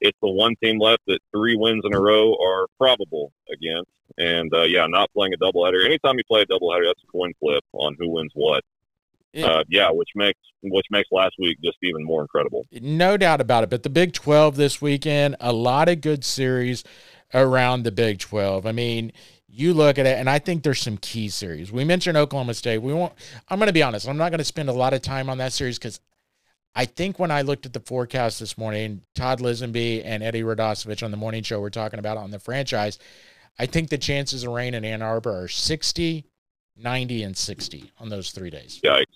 [0.00, 3.90] it's the one team left that three wins in a row are probable against.
[4.16, 5.84] And uh, yeah, not playing a doubleheader.
[5.84, 8.64] Anytime you play a doubleheader, that's a coin flip on who wins what.
[9.32, 9.46] Yeah.
[9.46, 12.66] Uh, yeah, which makes which makes last week just even more incredible.
[12.72, 13.70] No doubt about it.
[13.70, 16.82] But the Big 12 this weekend, a lot of good series
[17.34, 18.66] around the Big 12.
[18.66, 19.12] I mean,
[19.46, 21.70] you look at it, and I think there's some key series.
[21.70, 22.78] We mentioned Oklahoma State.
[22.78, 23.12] We won't,
[23.48, 25.38] I'm going to be honest, I'm not going to spend a lot of time on
[25.38, 26.00] that series because
[26.78, 31.02] I think when I looked at the forecast this morning, Todd Lisenby and Eddie Radosevich
[31.02, 33.00] on the morning show were talking about on the franchise.
[33.58, 36.24] I think the chances of rain in Ann Arbor are 60,
[36.76, 38.80] 90, and 60 on those three days.
[38.84, 39.06] Yikes.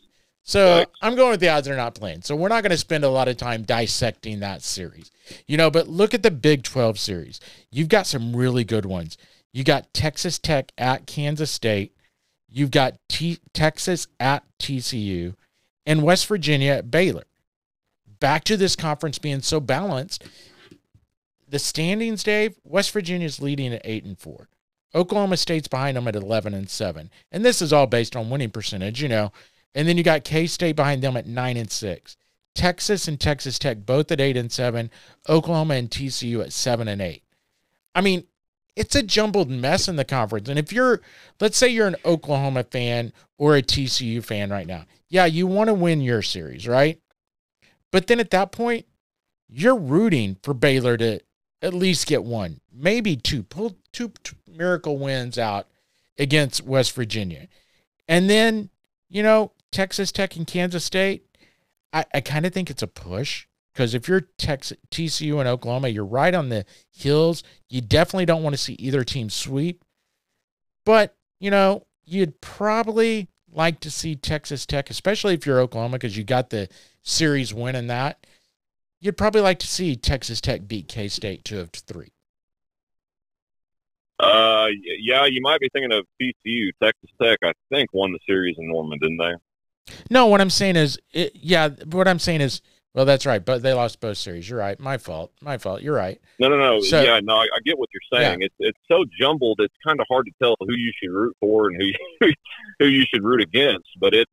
[0.43, 0.87] So Yikes.
[1.03, 2.23] I'm going with the odds are not playing.
[2.23, 5.13] So we're not going to spend a lot of time dissecting that series.
[5.47, 7.39] You know, but look at the Big 12 series.
[7.71, 9.17] You've got some really good ones.
[9.53, 11.95] You got Texas Tech at Kansas State.
[12.51, 15.37] You've got T- Texas at TCU
[15.87, 17.23] and West Virginia at Baylor.
[18.23, 20.23] Back to this conference being so balanced.
[21.49, 24.49] The standings, Dave, West Virginia's leading at 8 and 4.
[24.95, 27.11] Oklahoma State's behind them at 11 and 7.
[27.33, 29.33] And this is all based on winning percentage, you know.
[29.75, 32.17] And then you got K State behind them at nine and six.
[32.55, 34.93] Texas and Texas Tech both at eight and seven.
[35.29, 37.25] Oklahoma and TCU at seven and eight.
[37.93, 38.23] I mean,
[38.77, 40.49] it's a jumbled mess in the conference.
[40.49, 41.01] And if you're,
[41.41, 45.69] let's say you're an Oklahoma fan or a TCU fan right now, yeah, you want
[45.69, 47.01] to win your series, right?
[47.93, 48.87] But then at that point,
[49.49, 51.21] you're rooting for Baylor to
[51.61, 55.69] at least get one, maybe two, pull two, two miracle wins out
[56.19, 57.47] against West Virginia.
[58.09, 58.71] And then,
[59.09, 61.25] you know, Texas Tech and Kansas State,
[61.93, 65.89] I, I kind of think it's a push because if you're Texas, TCU and Oklahoma,
[65.89, 67.43] you're right on the hills.
[67.69, 69.85] You definitely don't want to see either team sweep.
[70.85, 76.17] But, you know, you'd probably like to see Texas Tech, especially if you're Oklahoma, because
[76.17, 76.69] you got the
[77.03, 78.27] series win in that.
[79.01, 82.13] You'd probably like to see Texas Tech beat K State two of three.
[84.19, 84.69] Uh,
[85.01, 86.71] yeah, you might be thinking of TCU.
[86.81, 89.95] Texas Tech, I think, won the series in Norman, didn't they?
[90.11, 92.63] No, what I'm saying is, it, yeah, what I'm saying is,
[92.95, 94.49] well, that's right, but they lost both series.
[94.49, 94.79] You're right.
[94.79, 95.33] My fault.
[95.41, 95.81] My fault.
[95.83, 96.21] You're right.
[96.39, 96.81] No, no, no.
[96.81, 98.43] So- yeah, no, I, I get what you're saying.
[98.43, 99.61] It's it's so jumbled.
[99.61, 102.33] It's kind of hard to tell who you should root for and who you,
[102.79, 103.89] who you should root against.
[103.99, 104.29] But it,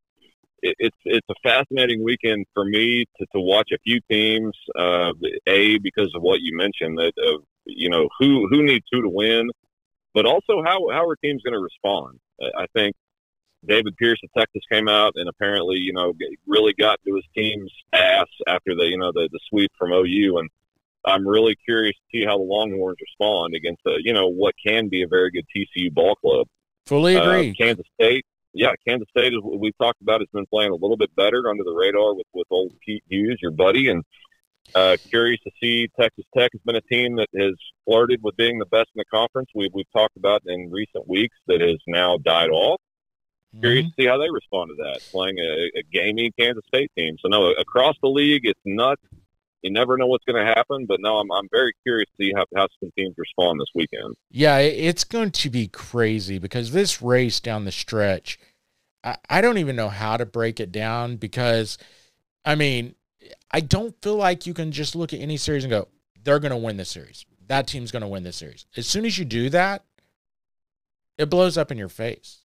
[0.62, 4.54] it it's it's a fascinating weekend for me to to watch a few teams.
[4.78, 5.14] Uh,
[5.48, 9.10] a because of what you mentioned that of you know who who needs who to
[9.10, 9.50] win,
[10.14, 12.20] but also how how are teams going to respond?
[12.42, 12.96] I I think
[13.68, 16.14] David Pierce of Texas came out and apparently, you know,
[16.48, 20.38] really got to his team's ass after the, you know, the, the sweep from OU.
[20.40, 20.50] And
[21.06, 24.88] I'm really curious to see how the Longhorns respond against, the, you know, what can
[24.88, 26.48] be a very good TCU ball club.
[26.86, 27.54] Fully Uh, agree.
[27.56, 31.14] Kansas State, yeah, Kansas State, as we've talked about, has been playing a little bit
[31.16, 33.90] better under the radar with, with old Pete Hughes, your buddy.
[33.90, 34.04] And
[34.74, 37.56] uh, curious to see Texas Tech has been a team that has
[37.86, 39.50] flirted with being the best in the conference.
[39.54, 42.80] We've, we've talked about in recent weeks that has now died off
[43.60, 43.96] curious Mhm.
[43.96, 47.18] to see how they respond to that, playing a, a gamey Kansas State team.
[47.22, 49.02] So no, across the league, it's nuts.
[49.62, 52.34] You never know what's going to happen, but no, I'm, I'm very curious to see
[52.34, 54.16] how, how some teams respond this weekend.
[54.32, 58.40] Yeah, it's going to be crazy because this race down the stretch,
[59.04, 61.78] I, I don't even know how to break it down because,
[62.46, 62.96] I mean,
[63.52, 65.90] I don't feel like you can just look at any series and go,
[66.24, 67.26] they're going to win this series.
[67.48, 68.66] That team's going to win this series.
[68.78, 69.84] As soon as you do that,
[71.18, 72.44] it blows up in your face.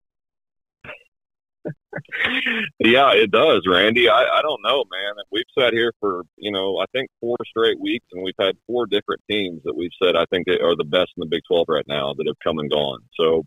[2.79, 4.09] Yeah, it does, Randy.
[4.09, 5.13] I, I don't know, man.
[5.31, 8.85] We've sat here for, you know, I think four straight weeks, and we've had four
[8.85, 11.85] different teams that we've said I think are the best in the Big 12 right
[11.87, 12.99] now that have come and gone.
[13.19, 13.43] So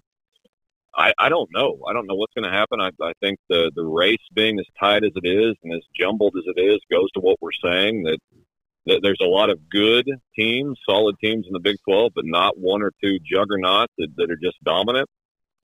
[0.96, 1.78] I, I don't know.
[1.88, 2.80] I don't know what's going to happen.
[2.80, 6.34] I, I think the, the race being as tight as it is and as jumbled
[6.36, 8.18] as it is goes to what we're saying that,
[8.86, 12.58] that there's a lot of good teams, solid teams in the Big 12, but not
[12.58, 15.08] one or two juggernauts that, that are just dominant.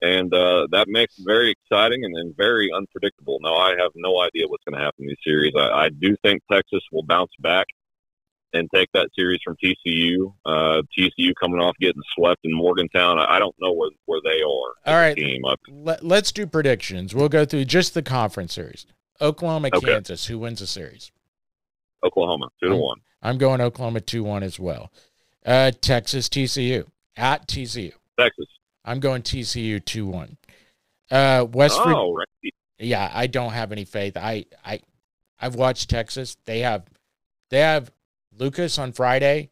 [0.02, 3.40] And uh, that makes it very exciting and, and very unpredictable.
[3.42, 5.54] Now, I have no idea what's going to happen in these series.
[5.58, 7.68] I, I do think Texas will bounce back
[8.54, 10.34] and take that series from TCU.
[10.46, 13.20] Uh, TCU coming off getting swept in Morgantown.
[13.20, 14.94] I, don't know where, where they are.
[14.94, 15.16] All right.
[15.16, 15.44] Team.
[15.68, 17.14] Let, let's do predictions.
[17.14, 18.88] We'll go through just the conference series.
[19.22, 19.86] Oklahoma, Okay.
[19.86, 20.26] Kansas.
[20.26, 21.12] Who wins the series?
[22.04, 22.98] Oklahoma, two to Um, one.
[23.22, 24.92] I'm going Oklahoma 2 1 as well.
[25.46, 26.86] Uh, Texas, TCU.
[27.18, 27.92] At TCU.
[28.18, 28.48] Texas.
[28.90, 30.38] I'm going TCU 2 1.
[31.12, 31.80] Uh, West.
[31.80, 32.54] Oh, right.
[32.80, 34.18] yeah, I don't have any faith.
[34.18, 34.80] I I
[35.40, 36.36] I've watched Texas.
[36.46, 36.84] They have
[37.52, 37.92] they have
[38.38, 39.52] Lucas on Friday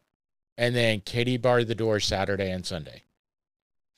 [0.56, 3.02] and then Katie barred the door Saturday and Sunday.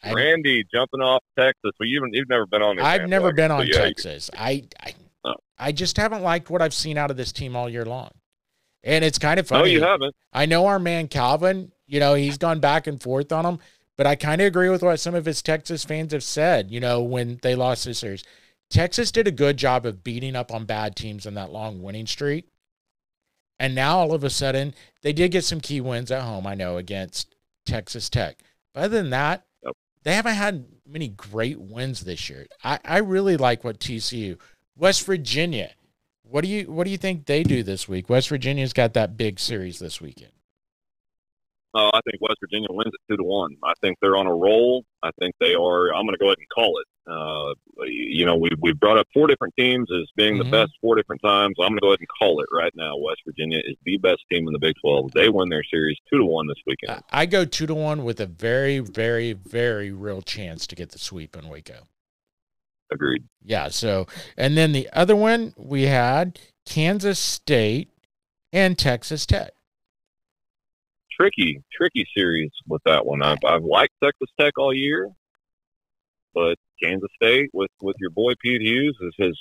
[0.03, 1.73] I- Randy jumping off Texas.
[1.81, 2.79] Well, you've, you've never been on.
[2.79, 4.31] I've never been so on yeah, you- Texas.
[4.37, 5.35] I I, Oh.
[5.59, 8.11] I just haven't liked what I've seen out of this team all year long.
[8.83, 9.63] And it's kind of funny.
[9.65, 10.15] No, you haven't.
[10.33, 13.59] I know our man Calvin, you know, he's gone back and forth on him,
[14.01, 16.81] but I kind of agree with what some of his Texas fans have said, you
[16.81, 18.25] know, when they lost this series.
[18.71, 22.07] Texas did a good job of beating up on bad teams in that long winning
[22.07, 22.49] streak.
[23.59, 26.55] And now all of a sudden, they did get some key wins at home, I
[26.55, 27.35] know, against
[27.67, 28.39] Texas Tech.
[28.73, 29.75] But other than that, Yep.
[30.05, 32.47] they haven't had many great wins this year.
[32.65, 34.39] I, I really like what TCU,
[34.79, 35.73] West Virginia.
[36.23, 38.09] What do you what do you think they do this week?
[38.09, 40.33] West Virginia's got that big series this weekend.
[41.73, 43.55] Oh, I think West Virginia wins it two to one.
[43.63, 44.85] I think they're on a roll.
[45.05, 45.95] I think they are.
[45.95, 46.87] I'm going to go ahead and call it.
[47.11, 47.55] Uh,
[47.87, 50.45] you know, we we brought up four different teams as being Mhm.
[50.45, 51.55] the best four different times.
[51.61, 52.97] I'm going to go ahead and call it right now.
[52.97, 55.13] West Virginia is the best team in the Big 12.
[55.13, 57.03] They win their series two to one this weekend.
[57.11, 60.91] I- I go two to one with a very, very, very real chance to get
[60.91, 61.85] the sweep in Waco.
[62.93, 63.25] Agreed.
[63.45, 63.69] Yeah.
[63.69, 64.07] So,
[64.37, 67.89] and then the other one we had Kansas State
[68.53, 69.53] and Texas Tech.
[71.21, 73.23] Tricky, tricky series with that one.
[73.23, 75.11] I've I've liked Texas Tech all year,
[76.33, 79.39] but Kansas State with with your boy Pete Hughes is his.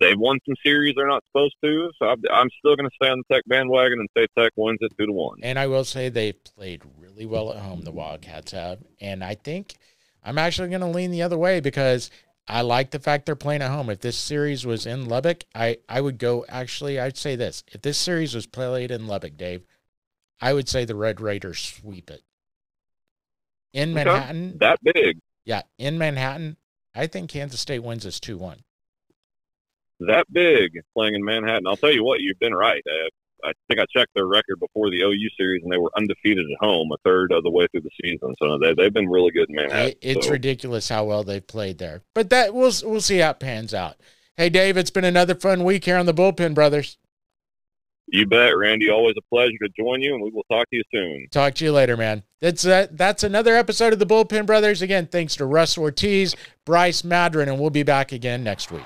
[0.00, 3.10] They've won some series they're not supposed to, so I'm, I'm still going to stay
[3.10, 5.38] on the Tech bandwagon and say Tech wins it two to one.
[5.42, 8.78] And I will say they played really well at home, the Wildcats have.
[9.00, 9.74] And I think
[10.24, 12.10] I'm actually going to lean the other way because
[12.48, 13.90] I like the fact they're playing at home.
[13.90, 17.62] If this series was in Lubbock, I, I would go, actually, I'd say this.
[17.70, 19.62] If this series was played in Lubbock, Dave,
[20.42, 22.22] I would say the Red Raiders sweep it.
[23.72, 24.04] In Okay.
[24.04, 26.56] Manhattan, That big, yeah, in Manhattan,
[26.94, 28.62] I think Kansas State wins this 2 1.
[30.00, 31.66] that big playing in Manhattan.
[31.66, 32.82] I'll tell you what, you've been right.
[32.86, 33.08] Uh,
[33.48, 36.64] I think I checked their record before the OU series, and they were undefeated at
[36.64, 38.34] home a third of the way through the season.
[38.40, 39.88] So they they've been really good in Manhattan.
[39.90, 40.32] It, it's so.
[40.32, 42.02] ridiculous how well they've played there.
[42.14, 43.96] But that we'll we'll see how it pans out.
[44.36, 46.98] Hey Dave, it's been another fun week here on the Bullpen Brothers.
[48.08, 48.90] You bet, Randy.
[48.90, 51.28] Always a pleasure to join you, and we will talk to you soon.
[51.30, 52.22] Talk to you later, man.
[52.40, 52.98] That's that.
[52.98, 54.82] That's another episode of the Bullpen Brothers.
[54.82, 58.82] Again, thanks to Russ Ortiz, Bryce Madron, and we'll be back again next week.